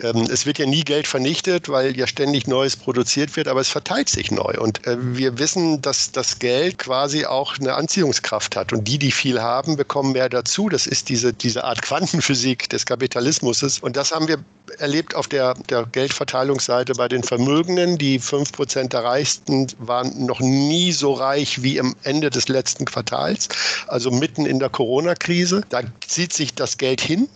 Ähm, 0.04 0.28
es 0.32 0.46
wird 0.46 0.60
ja 0.60 0.66
nie 0.66 0.84
Geld 0.84 1.08
vernichtet, 1.08 1.70
weil 1.70 1.98
ja 1.98 2.08
ständig 2.08 2.48
Neues 2.48 2.76
produziert 2.76 3.36
wird, 3.36 3.48
aber 3.48 3.62
es 3.62 3.70
verteilt 3.70 4.10
sich 4.10 4.32
neu. 4.32 4.54
Und 4.60 4.85
wir 4.86 5.40
wissen, 5.40 5.82
dass 5.82 6.12
das 6.12 6.40
Geld 6.40 6.78
quasi 6.78 7.26
auch 7.26 7.58
eine 7.58 7.74
Anziehungskraft 7.74 8.56
hat. 8.56 8.72
Und 8.72 8.88
die, 8.88 9.00
die 9.00 9.12
viel 9.12 9.42
haben, 9.42 9.76
bekommen 9.78 10.12
mehr 10.12 10.30
dazu. 10.30 10.70
Das 10.70 10.86
ist 10.86 11.10
diese, 11.10 11.34
diese 11.34 11.64
Art 11.64 11.82
Quantenphysik 11.82 12.70
des 12.70 12.86
Kapitalismus. 12.86 13.80
Und 13.80 13.98
das 13.98 14.12
haben 14.12 14.28
wir 14.28 14.38
erlebt 14.78 15.16
auf 15.16 15.28
der, 15.28 15.56
der 15.70 15.86
Geldverteilungsseite 15.92 16.94
bei 16.94 17.08
den 17.08 17.24
Vermögenden. 17.24 17.98
Die 17.98 18.20
5% 18.20 18.90
der 18.90 19.04
Reichsten 19.04 19.68
waren 19.80 20.26
noch 20.26 20.40
nie 20.40 20.92
so 20.92 21.14
reich 21.14 21.64
wie 21.64 21.80
am 21.80 21.96
Ende 22.04 22.30
des 22.30 22.48
letzten 22.48 22.86
Quartals, 22.86 23.50
also 23.88 24.12
mitten 24.12 24.46
in 24.46 24.60
der 24.60 24.70
Corona-Krise. 24.70 25.64
Da 25.70 25.82
zieht 26.08 26.34
sich 26.34 26.54
das 26.54 26.78
Geld 26.78 27.02
hin 27.02 27.28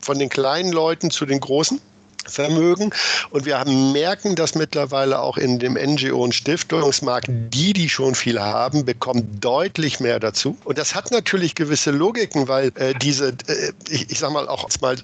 von 0.00 0.18
den 0.18 0.28
kleinen 0.28 0.72
Leuten 0.72 1.10
zu 1.10 1.26
den 1.26 1.40
großen. 1.40 1.80
Vermögen. 2.26 2.90
Und 3.30 3.44
wir 3.44 3.58
haben, 3.58 3.92
merken 3.92 4.34
das 4.34 4.54
mittlerweile 4.54 5.20
auch 5.20 5.36
in 5.36 5.58
dem 5.58 5.74
NGO- 5.74 6.22
und 6.22 6.34
Stiftungsmarkt. 6.34 7.26
Die, 7.28 7.72
die 7.72 7.88
schon 7.88 8.14
viel 8.14 8.40
haben, 8.40 8.84
bekommen 8.84 9.38
deutlich 9.40 10.00
mehr 10.00 10.20
dazu. 10.20 10.56
Und 10.64 10.78
das 10.78 10.94
hat 10.94 11.10
natürlich 11.10 11.54
gewisse 11.54 11.90
Logiken, 11.90 12.48
weil 12.48 12.72
äh, 12.76 12.94
diese, 12.94 13.28
äh, 13.46 13.72
ich, 13.88 14.10
ich 14.10 14.18
sag 14.18 14.32
mal 14.32 14.48
auch 14.48 14.68
mal 14.80 14.96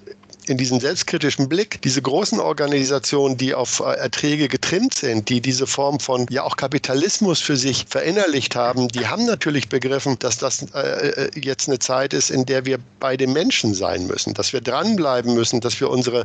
in 0.51 0.59
diesem 0.59 0.81
selbstkritischen 0.81 1.49
Blick, 1.49 1.81
diese 1.83 2.03
großen 2.03 2.41
Organisationen, 2.41 3.37
die 3.37 3.55
auf 3.55 3.81
äh, 3.81 3.93
Erträge 3.95 4.49
getrimmt 4.49 4.95
sind, 4.95 5.29
die 5.29 5.41
diese 5.41 5.67
Form 5.67 6.01
von 6.01 6.27
ja 6.29 6.43
auch 6.43 6.57
Kapitalismus 6.57 7.41
für 7.41 7.57
sich 7.57 7.87
verinnerlicht 7.89 8.57
haben, 8.57 8.89
die 8.89 9.07
haben 9.07 9.27
natürlich 9.27 9.69
begriffen, 9.69 10.19
dass 10.19 10.39
das 10.39 10.67
äh, 10.75 10.81
äh, 10.81 11.31
jetzt 11.41 11.69
eine 11.69 11.79
Zeit 11.79 12.13
ist, 12.13 12.31
in 12.31 12.47
der 12.47 12.67
wir 12.67 12.79
bei 12.99 13.17
den 13.17 13.33
Menschen 13.33 13.75
sein 13.75 14.09
müssen, 14.09 14.35
dass 14.35 14.53
wir 14.53 14.61
dranbleiben 14.61 15.35
müssen, 15.35 15.61
dass 15.61 15.81
wir 15.81 15.89
unsere 15.89 16.25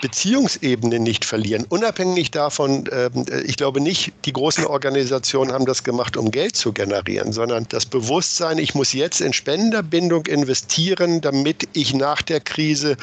Beziehungsebene 0.00 1.00
nicht 1.00 1.24
verlieren. 1.24 1.66
Unabhängig 1.68 2.30
davon, 2.30 2.86
äh, 2.86 3.10
ich 3.44 3.56
glaube 3.56 3.80
nicht, 3.80 4.12
die 4.24 4.32
großen 4.32 4.64
Organisationen 4.64 5.52
haben 5.52 5.66
das 5.66 5.82
gemacht, 5.82 6.16
um 6.16 6.30
Geld 6.30 6.54
zu 6.54 6.72
generieren, 6.72 7.32
sondern 7.32 7.66
das 7.70 7.86
Bewusstsein, 7.86 8.58
ich 8.58 8.76
muss 8.76 8.92
jetzt 8.92 9.20
in 9.20 9.32
Spenderbindung 9.32 10.26
investieren, 10.26 11.20
damit 11.20 11.68
ich 11.72 11.92
nach 11.92 12.22
der 12.22 12.38
Krise 12.38 12.96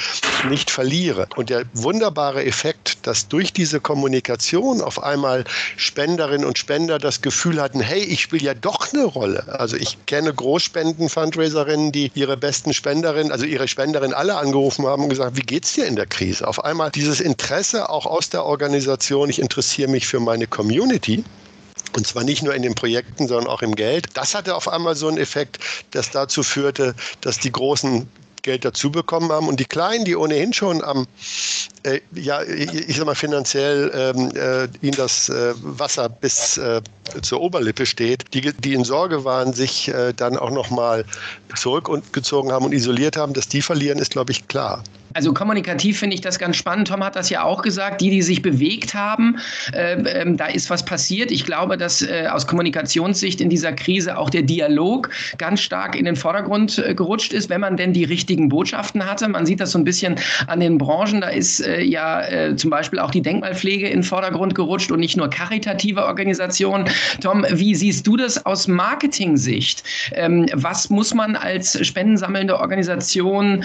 nicht 0.49 0.60
nicht 0.61 0.69
verliere. 0.69 1.27
Und 1.35 1.49
der 1.49 1.63
wunderbare 1.73 2.45
Effekt, 2.45 3.07
dass 3.07 3.27
durch 3.27 3.51
diese 3.51 3.79
Kommunikation 3.79 4.81
auf 4.81 5.01
einmal 5.01 5.43
Spenderinnen 5.75 6.45
und 6.45 6.59
Spender 6.59 6.99
das 6.99 7.21
Gefühl 7.21 7.59
hatten, 7.59 7.79
hey, 7.79 8.03
ich 8.03 8.21
spiele 8.21 8.43
ja 8.43 8.53
doch 8.53 8.93
eine 8.93 9.05
Rolle. 9.05 9.43
Also 9.47 9.75
ich 9.75 9.97
kenne 10.05 10.31
Großspenden-Fundraiserinnen, 10.31 11.91
die 11.91 12.11
ihre 12.13 12.37
besten 12.37 12.75
Spenderinnen, 12.75 13.31
also 13.31 13.45
ihre 13.45 13.67
Spenderinnen 13.67 14.13
alle 14.13 14.37
angerufen 14.37 14.85
haben 14.85 15.03
und 15.03 15.09
gesagt, 15.09 15.35
wie 15.35 15.41
geht's 15.41 15.73
dir 15.73 15.87
in 15.87 15.95
der 15.95 16.05
Krise? 16.05 16.47
Auf 16.47 16.63
einmal 16.63 16.91
dieses 16.91 17.21
Interesse 17.21 17.89
auch 17.89 18.05
aus 18.05 18.29
der 18.29 18.45
Organisation, 18.45 19.31
ich 19.31 19.39
interessiere 19.39 19.89
mich 19.89 20.05
für 20.05 20.19
meine 20.19 20.45
Community, 20.45 21.23
und 21.95 22.05
zwar 22.05 22.23
nicht 22.23 22.43
nur 22.43 22.53
in 22.53 22.61
den 22.61 22.75
Projekten, 22.75 23.27
sondern 23.27 23.47
auch 23.47 23.63
im 23.63 23.75
Geld. 23.75 24.05
Das 24.13 24.35
hatte 24.35 24.55
auf 24.55 24.67
einmal 24.67 24.95
so 24.95 25.07
einen 25.07 25.17
Effekt, 25.17 25.57
das 25.89 26.11
dazu 26.11 26.43
führte, 26.43 26.93
dass 27.21 27.39
die 27.39 27.51
großen 27.51 28.07
Geld 28.41 28.65
dazu 28.65 28.91
bekommen 28.91 29.31
haben. 29.31 29.47
Und 29.47 29.59
die 29.59 29.65
Kleinen, 29.65 30.05
die 30.05 30.15
ohnehin 30.15 30.53
schon 30.53 30.83
am, 30.83 31.07
äh, 31.83 31.99
ja, 32.13 32.41
ich 32.43 32.95
sag 32.95 33.05
mal, 33.05 33.15
finanziell 33.15 33.91
ähm, 33.93 34.31
äh, 34.35 34.67
ihnen 34.85 34.95
das 34.95 35.29
äh, 35.29 35.53
Wasser 35.61 36.09
bis 36.09 36.57
äh, 36.57 36.81
zur 37.21 37.41
Oberlippe 37.41 37.85
steht, 37.85 38.33
die, 38.33 38.53
die 38.53 38.73
in 38.73 38.83
Sorge 38.83 39.23
waren, 39.25 39.53
sich 39.53 39.87
äh, 39.89 40.13
dann 40.13 40.37
auch 40.37 40.51
nochmal 40.51 41.05
zurückgezogen 41.55 42.51
haben 42.51 42.65
und 42.65 42.73
isoliert 42.73 43.17
haben, 43.17 43.33
dass 43.33 43.47
die 43.47 43.61
verlieren, 43.61 43.99
ist, 43.99 44.11
glaube 44.11 44.31
ich, 44.31 44.47
klar. 44.47 44.83
Also 45.13 45.33
kommunikativ 45.33 45.99
finde 45.99 46.15
ich 46.15 46.21
das 46.21 46.39
ganz 46.39 46.55
spannend. 46.55 46.87
Tom 46.87 47.03
hat 47.03 47.15
das 47.15 47.29
ja 47.29 47.43
auch 47.43 47.61
gesagt. 47.61 48.01
Die, 48.01 48.09
die 48.09 48.21
sich 48.21 48.41
bewegt 48.41 48.93
haben, 48.93 49.37
äh, 49.73 49.93
äh, 49.93 50.35
da 50.35 50.45
ist 50.47 50.69
was 50.69 50.85
passiert. 50.85 51.31
Ich 51.31 51.45
glaube, 51.45 51.77
dass 51.77 52.01
äh, 52.01 52.27
aus 52.31 52.47
Kommunikationssicht 52.47 53.41
in 53.41 53.49
dieser 53.49 53.73
Krise 53.73 54.17
auch 54.17 54.29
der 54.29 54.43
Dialog 54.43 55.09
ganz 55.37 55.61
stark 55.61 55.95
in 55.95 56.05
den 56.05 56.15
Vordergrund 56.15 56.77
äh, 56.77 56.95
gerutscht 56.95 57.33
ist, 57.33 57.49
wenn 57.49 57.61
man 57.61 57.77
denn 57.77 57.93
die 57.93 58.03
richtigen 58.03 58.49
Botschaften 58.49 59.05
hatte. 59.05 59.27
Man 59.27 59.45
sieht 59.45 59.59
das 59.59 59.71
so 59.71 59.79
ein 59.79 59.83
bisschen 59.83 60.15
an 60.47 60.59
den 60.59 60.77
Branchen. 60.77 61.21
Da 61.21 61.29
ist 61.29 61.59
äh, 61.59 61.81
ja 61.81 62.21
äh, 62.21 62.55
zum 62.55 62.69
Beispiel 62.69 62.99
auch 62.99 63.11
die 63.11 63.21
Denkmalpflege 63.21 63.87
in 63.87 63.99
den 63.99 64.03
Vordergrund 64.03 64.55
gerutscht 64.55 64.91
und 64.91 64.99
nicht 64.99 65.17
nur 65.17 65.29
karitative 65.29 66.05
Organisationen. 66.05 66.85
Tom, 67.21 67.45
wie 67.49 67.75
siehst 67.75 68.07
du 68.07 68.17
das 68.17 68.45
aus 68.45 68.67
Marketing-Sicht? 68.67 69.83
Ähm, 70.13 70.47
was 70.53 70.89
muss 70.89 71.13
man 71.13 71.35
als 71.35 71.85
spendensammelnde 71.85 72.59
Organisation 72.59 73.63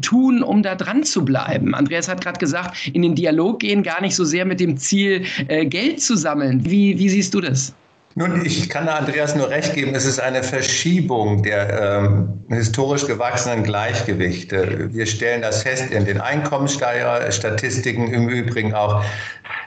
tun, 0.00 0.42
um 0.42 0.62
da 0.62 0.69
da 0.70 0.76
dran 0.76 1.02
zu 1.02 1.24
bleiben. 1.24 1.74
Andreas 1.74 2.08
hat 2.08 2.20
gerade 2.20 2.38
gesagt, 2.38 2.88
in 2.92 3.02
den 3.02 3.14
Dialog 3.14 3.60
gehen, 3.60 3.82
gar 3.82 4.00
nicht 4.00 4.14
so 4.14 4.24
sehr 4.24 4.44
mit 4.44 4.60
dem 4.60 4.76
Ziel, 4.76 5.24
äh, 5.48 5.66
Geld 5.66 6.00
zu 6.00 6.16
sammeln. 6.16 6.64
Wie, 6.64 6.98
wie 6.98 7.08
siehst 7.08 7.34
du 7.34 7.40
das? 7.40 7.74
Nun, 8.16 8.44
ich 8.44 8.68
kann 8.68 8.88
Andreas 8.88 9.36
nur 9.36 9.50
recht 9.50 9.74
geben, 9.74 9.94
es 9.94 10.04
ist 10.04 10.18
eine 10.18 10.42
Verschiebung 10.42 11.44
der 11.44 12.02
ähm, 12.02 12.44
historisch 12.48 13.06
gewachsenen 13.06 13.62
Gleichgewichte. 13.62 14.92
Wir 14.92 15.06
stellen 15.06 15.42
das 15.42 15.62
fest 15.62 15.92
in 15.92 16.04
den 16.04 16.20
Einkommensstatistiken, 16.20 18.12
im 18.12 18.28
Übrigen 18.28 18.74
auch 18.74 19.04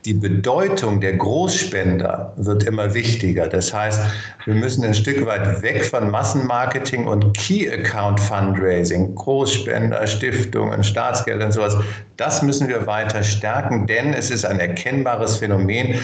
die 0.06 0.14
Bedeutung 0.14 1.00
der 1.00 1.14
Großspender 1.14 2.34
wird 2.36 2.64
immer 2.64 2.94
wichtiger. 2.94 3.48
Das 3.48 3.74
heißt, 3.74 4.02
wir 4.46 4.54
müssen 4.54 4.84
ein 4.84 4.94
Stück 4.94 5.26
weit 5.26 5.62
weg 5.62 5.86
von 5.86 6.12
Massenmarketing 6.12 7.08
und 7.08 7.38
Key 7.38 7.70
Account 7.70 8.20
Fundraising, 8.20 9.16
Großspender, 9.16 10.06
Stiftungen, 10.06 10.84
Staatsgelder 10.84 11.46
und 11.46 11.52
sowas. 11.54 11.78
Das 12.18 12.42
müssen 12.42 12.68
wir 12.68 12.86
weiter 12.86 13.24
stärken, 13.24 13.88
denn 13.88 14.14
es 14.14 14.30
ist 14.30 14.46
ein 14.46 14.60
erkennbares 14.60 15.38
Phänomen, 15.38 16.00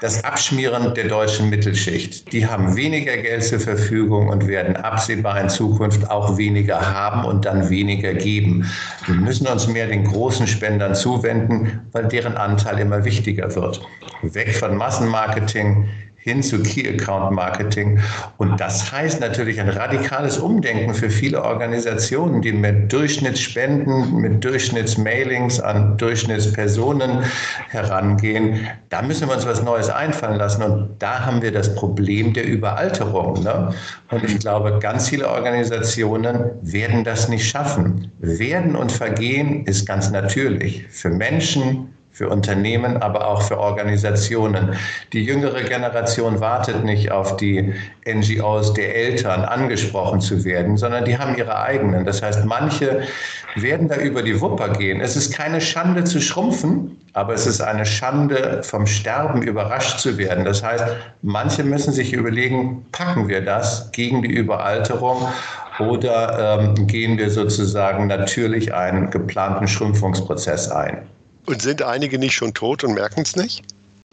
das 0.00 0.24
Abschmieren 0.24 0.94
der 0.94 1.08
deutschen 1.08 1.50
Mittelschicht. 1.86 2.32
Die 2.32 2.46
haben 2.46 2.76
weniger 2.76 3.16
Geld 3.16 3.44
zur 3.44 3.60
Verfügung 3.60 4.28
und 4.28 4.46
werden 4.46 4.76
absehbar 4.76 5.40
in 5.40 5.48
Zukunft 5.48 6.10
auch 6.10 6.36
weniger 6.38 6.80
haben 6.80 7.24
und 7.24 7.44
dann 7.44 7.70
weniger 7.70 8.14
geben. 8.14 8.70
Wir 9.06 9.14
müssen 9.14 9.46
uns 9.46 9.66
mehr 9.66 9.86
den 9.86 10.04
großen 10.04 10.46
Spendern 10.46 10.94
zuwenden, 10.94 11.80
weil 11.92 12.06
deren 12.08 12.36
Anteil 12.36 12.78
immer 12.78 13.04
wichtiger 13.04 13.54
wird. 13.54 13.80
Weg 14.22 14.54
von 14.54 14.76
Massenmarketing 14.76 15.88
hin 16.22 16.40
zu 16.42 16.62
Key 16.62 16.88
Account 16.88 17.32
Marketing. 17.32 17.98
Und 18.38 18.60
das 18.60 18.92
heißt 18.92 19.20
natürlich 19.20 19.60
ein 19.60 19.68
radikales 19.68 20.38
Umdenken 20.38 20.94
für 20.94 21.10
viele 21.10 21.42
Organisationen, 21.42 22.40
die 22.42 22.52
mit 22.52 22.92
Durchschnittsspenden, 22.92 24.16
mit 24.16 24.44
Durchschnittsmailings 24.44 25.58
an 25.58 25.98
Durchschnittspersonen 25.98 27.24
herangehen. 27.68 28.68
Da 28.88 29.02
müssen 29.02 29.28
wir 29.28 29.34
uns 29.34 29.46
was 29.46 29.62
Neues 29.62 29.90
einfallen 29.90 30.38
lassen. 30.38 30.62
Und 30.62 30.90
da 31.00 31.26
haben 31.26 31.42
wir 31.42 31.50
das 31.50 31.74
Problem 31.74 32.32
der 32.32 32.46
Überalterung. 32.46 33.42
Ne? 33.42 33.74
Und 34.10 34.22
ich 34.22 34.38
glaube, 34.38 34.78
ganz 34.78 35.08
viele 35.08 35.28
Organisationen 35.28 36.52
werden 36.62 37.02
das 37.02 37.28
nicht 37.28 37.48
schaffen. 37.48 38.12
Werden 38.20 38.76
und 38.76 38.92
vergehen 38.92 39.66
ist 39.66 39.86
ganz 39.86 40.10
natürlich. 40.12 40.84
Für 40.88 41.10
Menschen, 41.10 41.91
für 42.12 42.28
Unternehmen, 42.28 42.98
aber 42.98 43.26
auch 43.26 43.42
für 43.42 43.58
Organisationen. 43.58 44.76
Die 45.12 45.24
jüngere 45.24 45.62
Generation 45.62 46.40
wartet 46.40 46.84
nicht 46.84 47.10
auf 47.10 47.36
die 47.38 47.72
NGOs 48.06 48.74
der 48.74 48.94
Eltern 48.94 49.44
angesprochen 49.44 50.20
zu 50.20 50.44
werden, 50.44 50.76
sondern 50.76 51.04
die 51.04 51.16
haben 51.16 51.36
ihre 51.36 51.58
eigenen. 51.58 52.04
Das 52.04 52.22
heißt, 52.22 52.44
manche 52.44 53.02
werden 53.56 53.88
da 53.88 53.96
über 53.96 54.22
die 54.22 54.40
Wupper 54.40 54.68
gehen. 54.70 55.00
Es 55.00 55.16
ist 55.16 55.34
keine 55.34 55.60
Schande 55.60 56.04
zu 56.04 56.20
schrumpfen, 56.20 56.98
aber 57.14 57.34
es 57.34 57.46
ist 57.46 57.60
eine 57.60 57.86
Schande 57.86 58.62
vom 58.62 58.86
Sterben 58.86 59.42
überrascht 59.42 59.98
zu 59.98 60.18
werden. 60.18 60.44
Das 60.44 60.62
heißt, 60.62 60.84
manche 61.22 61.64
müssen 61.64 61.92
sich 61.92 62.12
überlegen, 62.12 62.86
packen 62.92 63.28
wir 63.28 63.42
das 63.42 63.90
gegen 63.92 64.22
die 64.22 64.32
Überalterung 64.32 65.28
oder 65.78 66.60
ähm, 66.60 66.86
gehen 66.86 67.16
wir 67.16 67.30
sozusagen 67.30 68.06
natürlich 68.06 68.74
einen 68.74 69.10
geplanten 69.10 69.66
Schrumpfungsprozess 69.66 70.70
ein. 70.70 71.06
Und 71.46 71.62
sind 71.62 71.82
einige 71.82 72.18
nicht 72.18 72.34
schon 72.34 72.54
tot 72.54 72.84
und 72.84 72.94
merken 72.94 73.22
es 73.22 73.36
nicht? 73.36 73.62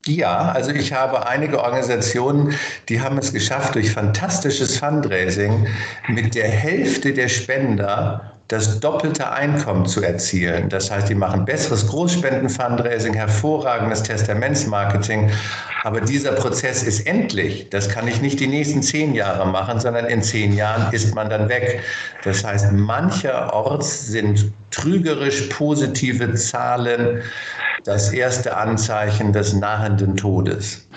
Ja, 0.05 0.51
also 0.51 0.71
ich 0.71 0.93
habe 0.93 1.27
einige 1.27 1.61
Organisationen, 1.61 2.55
die 2.87 3.01
haben 3.01 3.17
es 3.17 3.33
geschafft, 3.33 3.75
durch 3.75 3.91
fantastisches 3.91 4.77
Fundraising 4.77 5.67
mit 6.07 6.35
der 6.35 6.47
Hälfte 6.47 7.13
der 7.13 7.27
Spender 7.27 8.38
das 8.49 8.79
doppelte 8.79 9.31
Einkommen 9.31 9.85
zu 9.85 10.01
erzielen. 10.01 10.69
Das 10.69 10.89
heißt, 10.89 11.07
die 11.07 11.13
machen 11.13 11.45
besseres 11.45 11.87
Großspenden-Fundraising, 11.87 13.13
hervorragendes 13.13 14.01
Testamentsmarketing. 14.01 15.29
Aber 15.83 16.01
dieser 16.01 16.31
Prozess 16.31 16.81
ist 16.81 17.05
endlich. 17.05 17.69
Das 17.69 17.87
kann 17.87 18.07
ich 18.07 18.21
nicht 18.21 18.39
die 18.39 18.47
nächsten 18.47 18.81
zehn 18.81 19.13
Jahre 19.13 19.47
machen, 19.47 19.79
sondern 19.79 20.05
in 20.07 20.23
zehn 20.23 20.53
Jahren 20.53 20.91
ist 20.91 21.13
man 21.13 21.29
dann 21.29 21.47
weg. 21.47 21.81
Das 22.23 22.43
heißt, 22.43 22.71
mancherorts 22.71 24.07
sind 24.07 24.51
trügerisch 24.71 25.43
positive 25.49 26.33
Zahlen 26.33 27.21
das 27.89 28.13
erste 28.13 28.55
Anzeichen 28.55 29.33
des 29.33 29.53
nahenden 29.53 30.15
Todes. 30.15 30.85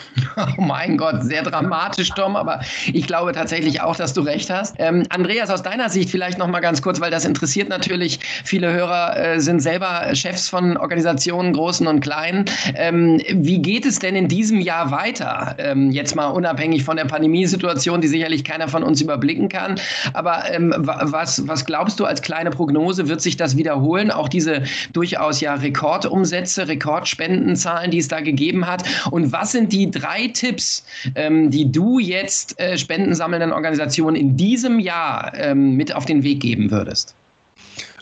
Oh 0.59 0.63
mein 0.63 0.97
Gott, 0.97 1.23
sehr 1.23 1.43
dramatisch, 1.43 2.11
Tom, 2.11 2.37
aber 2.37 2.61
ich 2.93 3.07
glaube 3.07 3.33
tatsächlich 3.33 3.81
auch, 3.81 3.97
dass 3.97 4.13
du 4.13 4.23
recht 4.23 4.51
hast. 4.51 4.75
Ähm, 4.79 5.05
Andreas, 5.11 5.51
aus 5.51 5.63
deiner 5.63 5.89
Sicht 5.89 6.11
vielleicht 6.11 6.39
noch 6.39 6.49
mal 6.49 6.61
ganz 6.61 6.83
kurz, 6.83 7.01
weil 7.01 7.11
das 7.11 7.25
interessiert 7.25 7.69
natürlich 7.69 8.19
viele 8.45 8.73
Hörer, 8.73 9.17
äh, 9.17 9.41
sind 9.41 9.61
selber 9.61 10.15
Chefs 10.15 10.49
von 10.49 10.77
Organisationen, 10.77 11.53
großen 11.53 11.87
und 11.87 12.01
kleinen. 12.01 12.47
Ähm, 12.75 13.21
wie 13.31 13.61
geht 13.61 13.87
es 13.87 13.99
denn 13.99 14.17
in 14.17 14.29
diesem 14.29 14.61
Jahr 14.61 14.91
weiter? 14.91 15.55
Ähm, 15.59 15.91
jetzt 15.91 16.17
mal 16.17 16.29
unabhängig 16.29 16.85
von 16.85 16.97
der 16.97 17.05
Pandemiesituation, 17.05 18.01
die 18.01 18.09
sicherlich 18.09 18.45
keiner 18.45 18.69
von 18.69 18.83
uns 18.83 19.01
überblicken 19.01 19.49
kann. 19.49 19.77
Aber 20.15 20.51
ähm, 20.51 20.75
was, 20.77 21.47
was 21.47 21.65
glaubst 21.65 22.01
du 22.01 22.05
als 22.05 22.23
kleine 22.23 22.51
Prognose, 22.51 23.09
wird 23.09 23.21
sich 23.21 23.37
das 23.37 23.57
wiederholen? 23.57 24.11
Auch 24.11 24.29
diese 24.29 24.63
durchaus 24.93 25.41
ja 25.41 25.55
Rekordumsätze, 25.55 26.69
Rekordspendenzahlen, 26.83 27.91
die 27.91 27.99
es 27.99 28.09
da 28.09 28.21
gegeben 28.21 28.67
hat? 28.67 28.85
Und 29.11 29.33
was 29.33 29.53
sind 29.53 29.73
die 29.73 29.91
drei 29.91 30.29
Tipps, 30.29 30.85
ähm, 31.15 31.51
die 31.51 31.71
du 31.71 31.99
jetzt 31.99 32.59
äh, 32.59 32.77
spendensammelnden 32.77 33.53
Organisationen 33.53 34.17
in 34.17 34.37
diesem 34.37 34.79
Jahr 34.79 35.33
ähm, 35.35 35.77
mit 35.77 35.95
auf 35.95 36.05
den 36.05 36.23
Weg 36.23 36.41
geben 36.41 36.71
würdest? 36.71 37.15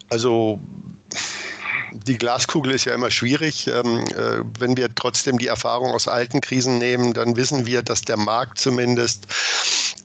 Also 0.08 0.58
die 1.92 2.16
Glaskugel 2.16 2.72
ist 2.72 2.84
ja 2.84 2.94
immer 2.94 3.10
schwierig. 3.10 3.66
Ähm, 3.66 4.04
äh, 4.08 4.42
wenn 4.58 4.76
wir 4.76 4.88
trotzdem 4.94 5.38
die 5.38 5.48
Erfahrung 5.48 5.90
aus 5.90 6.08
alten 6.08 6.40
Krisen 6.40 6.78
nehmen, 6.78 7.12
dann 7.12 7.36
wissen 7.36 7.66
wir, 7.66 7.82
dass 7.82 8.02
der 8.02 8.16
Markt 8.16 8.58
zumindest 8.58 9.26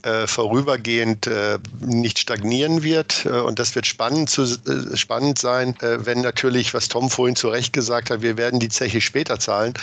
äh, 0.05 0.27
vorübergehend 0.27 1.27
äh, 1.27 1.57
nicht 1.79 2.19
stagnieren 2.19 2.83
wird. 2.83 3.25
Äh, 3.25 3.29
und 3.29 3.59
das 3.59 3.73
wird 3.75 3.87
spannend, 3.87 4.29
zu, 4.29 4.43
äh, 4.43 4.95
spannend 4.95 5.39
sein, 5.39 5.75
äh, 5.81 6.05
wenn 6.05 6.21
natürlich, 6.21 6.73
was 6.73 6.87
Tom 6.87 7.09
vorhin 7.09 7.35
zu 7.35 7.49
Recht 7.49 7.73
gesagt 7.73 8.09
hat, 8.09 8.21
wir 8.21 8.37
werden 8.37 8.59
die 8.59 8.69
Zeche 8.69 9.01
später 9.01 9.39
zahlen 9.39 9.73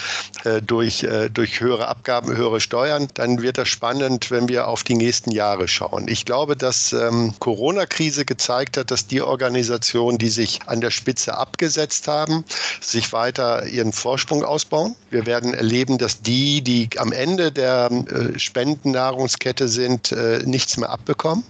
durch, 0.66 1.06
durch 1.32 1.60
höhere 1.60 1.88
Abgaben, 1.88 2.36
höhere 2.36 2.60
Steuern. 2.60 3.08
Dann 3.14 3.42
wird 3.42 3.58
das 3.58 3.68
spannend, 3.68 4.30
wenn 4.30 4.48
wir 4.48 4.68
auf 4.68 4.82
die 4.82 4.94
nächsten 4.94 5.30
Jahre 5.30 5.68
schauen. 5.68 6.08
Ich 6.08 6.24
glaube, 6.24 6.56
dass 6.56 6.92
ähm, 6.92 7.34
Corona-Krise 7.38 8.24
gezeigt 8.24 8.76
hat, 8.76 8.90
dass 8.90 9.06
die 9.06 9.22
Organisationen, 9.22 10.18
die 10.18 10.28
sich 10.28 10.60
an 10.66 10.80
der 10.80 10.90
Spitze 10.90 11.36
abgesetzt 11.36 12.08
haben, 12.08 12.44
sich 12.80 13.12
weiter 13.12 13.66
ihren 13.66 13.92
Vorsprung 13.92 14.44
ausbauen. 14.44 14.94
Wir 15.10 15.26
werden 15.26 15.54
erleben, 15.54 15.98
dass 15.98 16.22
die, 16.22 16.62
die 16.62 16.88
am 16.96 17.12
Ende 17.12 17.52
der 17.52 17.90
äh, 17.90 18.38
Spendennahrungskette 18.38 19.68
sind, 19.68 20.11
äh, 20.12 20.42
nichts 20.44 20.76
mehr 20.76 20.90
abbekommen. 20.90 21.44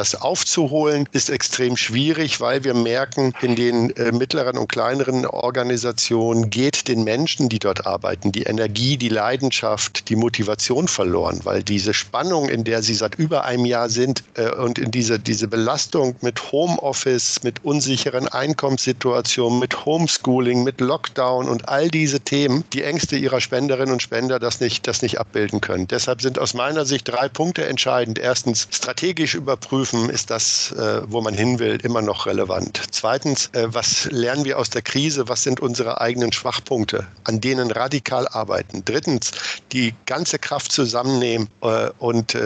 Das 0.00 0.14
aufzuholen 0.14 1.06
ist 1.12 1.28
extrem 1.28 1.76
schwierig, 1.76 2.40
weil 2.40 2.64
wir 2.64 2.72
merken, 2.72 3.34
in 3.42 3.54
den 3.54 3.90
äh, 3.96 4.12
mittleren 4.12 4.56
und 4.56 4.66
kleineren 4.66 5.26
Organisationen 5.26 6.48
geht 6.48 6.88
den 6.88 7.04
Menschen, 7.04 7.50
die 7.50 7.58
dort 7.58 7.86
arbeiten, 7.86 8.32
die 8.32 8.44
Energie, 8.44 8.96
die 8.96 9.10
Leidenschaft, 9.10 10.08
die 10.08 10.16
Motivation 10.16 10.88
verloren, 10.88 11.40
weil 11.44 11.62
diese 11.62 11.92
Spannung, 11.92 12.48
in 12.48 12.64
der 12.64 12.82
sie 12.82 12.94
seit 12.94 13.16
über 13.16 13.44
einem 13.44 13.66
Jahr 13.66 13.90
sind 13.90 14.24
äh, 14.36 14.50
und 14.50 14.78
in 14.78 14.90
diese, 14.90 15.18
diese 15.18 15.48
Belastung 15.48 16.16
mit 16.22 16.50
Homeoffice, 16.50 17.42
mit 17.42 17.62
unsicheren 17.62 18.26
Einkommenssituationen, 18.26 19.58
mit 19.58 19.84
Homeschooling, 19.84 20.64
mit 20.64 20.80
Lockdown 20.80 21.46
und 21.46 21.68
all 21.68 21.90
diese 21.90 22.20
Themen, 22.20 22.64
die 22.72 22.84
Ängste 22.84 23.18
ihrer 23.18 23.42
Spenderinnen 23.42 23.92
und 23.92 24.00
Spender 24.00 24.38
das 24.38 24.60
nicht, 24.60 24.86
das 24.86 25.02
nicht 25.02 25.20
abbilden 25.20 25.60
können. 25.60 25.88
Deshalb 25.88 26.22
sind 26.22 26.38
aus 26.38 26.54
meiner 26.54 26.86
Sicht 26.86 27.06
drei 27.06 27.28
Punkte 27.28 27.66
entscheidend. 27.66 28.18
Erstens 28.18 28.66
strategisch 28.70 29.34
überprüfen, 29.34 29.89
kämpfen, 29.90 30.10
ist 30.10 30.30
das, 30.30 30.72
äh, 30.72 31.02
wo 31.06 31.20
man 31.20 31.34
hin 31.34 31.58
will, 31.58 31.78
immer 31.82 32.02
noch 32.02 32.26
relevant. 32.26 32.80
Zweitens, 32.90 33.46
äh, 33.52 33.66
was 33.68 34.10
lernen 34.10 34.44
wir 34.44 34.58
aus 34.58 34.70
der 34.70 34.82
Krise? 34.82 35.28
Was 35.28 35.42
sind 35.42 35.60
unsere 35.60 36.00
eigenen 36.00 36.32
Schwachpunkte, 36.32 37.06
an 37.24 37.40
denen 37.40 37.70
radikal 37.70 38.26
arbeiten? 38.28 38.82
Drittens, 38.84 39.32
die 39.72 39.94
ganze 40.06 40.38
Kraft 40.38 40.72
zusammennehmen 40.72 41.48
äh, 41.62 41.90
und 41.98 42.36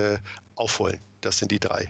aufholen. 0.57 0.98
Das 1.20 1.38
sind 1.38 1.50
die 1.50 1.59
drei 1.59 1.88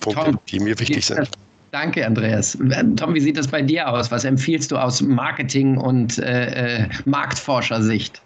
Punkte, 0.00 0.24
Tom, 0.24 0.40
die 0.48 0.60
mir 0.60 0.78
wichtig 0.78 1.06
sind. 1.06 1.30
Danke, 1.70 2.04
Andreas. 2.06 2.56
Tom, 2.96 3.14
wie 3.14 3.20
sieht 3.20 3.36
das 3.36 3.48
bei 3.48 3.62
dir 3.62 3.88
aus? 3.88 4.10
Was 4.10 4.24
empfiehlst 4.24 4.70
du 4.70 4.76
aus 4.76 5.00
Marketing- 5.00 5.78
und 5.78 6.18
äh, 6.18 6.88
Marktforschersicht? 7.04 8.20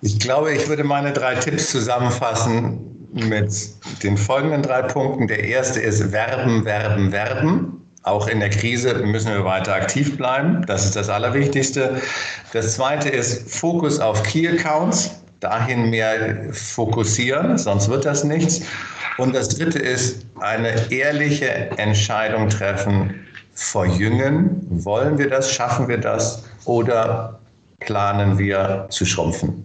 Ich 0.00 0.18
glaube, 0.18 0.54
ich 0.54 0.68
würde 0.68 0.84
meine 0.84 1.12
drei 1.12 1.34
Tipps 1.36 1.70
zusammenfassen 1.70 2.97
mit 3.12 3.52
den 4.02 4.16
folgenden 4.16 4.62
drei 4.62 4.82
Punkten. 4.82 5.26
Der 5.26 5.44
erste 5.44 5.80
ist 5.80 6.12
Werben, 6.12 6.64
Werben, 6.64 7.12
Werben. 7.12 7.74
Auch 8.02 8.28
in 8.28 8.40
der 8.40 8.50
Krise 8.50 8.94
müssen 8.94 9.32
wir 9.32 9.44
weiter 9.44 9.74
aktiv 9.74 10.16
bleiben. 10.16 10.64
Das 10.66 10.84
ist 10.84 10.96
das 10.96 11.08
Allerwichtigste. 11.08 12.00
Das 12.52 12.74
zweite 12.74 13.08
ist 13.08 13.50
Fokus 13.50 13.98
auf 14.00 14.22
Key 14.22 14.48
Accounts. 14.48 15.10
Dahin 15.40 15.90
mehr 15.90 16.52
fokussieren, 16.52 17.58
sonst 17.58 17.88
wird 17.88 18.04
das 18.04 18.24
nichts. 18.24 18.60
Und 19.18 19.34
das 19.34 19.48
dritte 19.50 19.78
ist 19.78 20.26
eine 20.40 20.90
ehrliche 20.90 21.48
Entscheidung 21.78 22.48
treffen, 22.48 23.14
verjüngen. 23.54 24.66
Wollen 24.84 25.18
wir 25.18 25.28
das? 25.28 25.52
Schaffen 25.52 25.86
wir 25.86 25.98
das? 25.98 26.44
Oder 26.64 27.38
planen 27.80 28.38
wir 28.38 28.86
zu 28.90 29.04
schrumpfen? 29.04 29.64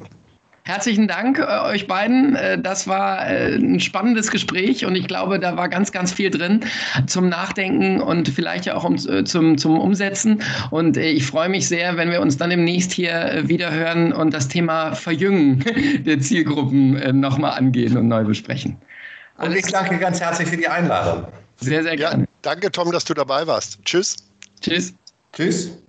Herzlichen 0.65 1.09
Dank 1.09 1.39
äh, 1.39 1.43
euch 1.43 1.87
beiden. 1.87 2.35
Äh, 2.35 2.57
das 2.57 2.87
war 2.87 3.27
äh, 3.27 3.55
ein 3.55 3.81
spannendes 3.81 4.31
Gespräch 4.31 4.85
und 4.85 4.95
ich 4.95 5.07
glaube, 5.07 5.37
da 5.37 5.57
war 5.57 5.67
ganz, 5.67 5.91
ganz 5.91 6.13
viel 6.13 6.29
drin 6.29 6.61
zum 7.05 7.27
Nachdenken 7.27 7.99
und 7.99 8.29
vielleicht 8.29 8.65
ja 8.65 8.75
auch 8.75 8.85
um, 8.85 8.95
äh, 8.95 9.25
zum, 9.25 9.57
zum 9.57 9.77
Umsetzen. 9.77 10.41
Und 10.71 10.95
äh, 10.95 11.09
ich 11.09 11.25
freue 11.25 11.49
mich 11.49 11.67
sehr, 11.67 11.97
wenn 11.97 12.11
wir 12.11 12.21
uns 12.21 12.37
dann 12.37 12.49
demnächst 12.49 12.93
hier 12.93 13.13
äh, 13.13 13.49
wieder 13.49 13.71
hören 13.71 14.13
und 14.13 14.33
das 14.33 14.47
Thema 14.47 14.95
Verjüngen 14.95 15.65
der 16.05 16.19
Zielgruppen 16.19 17.19
nochmal 17.19 17.57
angehen 17.57 17.97
und 17.97 18.07
neu 18.07 18.23
besprechen. 18.23 18.77
Und 19.39 19.53
ich 19.53 19.65
danke 19.65 19.97
ganz 19.97 20.21
herzlich 20.21 20.47
für 20.47 20.57
die 20.57 20.67
Einladung. 20.67 21.27
Sehr, 21.57 21.83
sehr 21.83 21.97
gerne. 21.97 22.23
Ja, 22.23 22.29
danke, 22.41 22.71
Tom, 22.71 22.91
dass 22.91 23.03
du 23.03 23.13
dabei 23.13 23.45
warst. 23.47 23.79
Tschüss. 23.83 24.15
Tschüss. 24.61 24.93
Tschüss. 25.33 25.83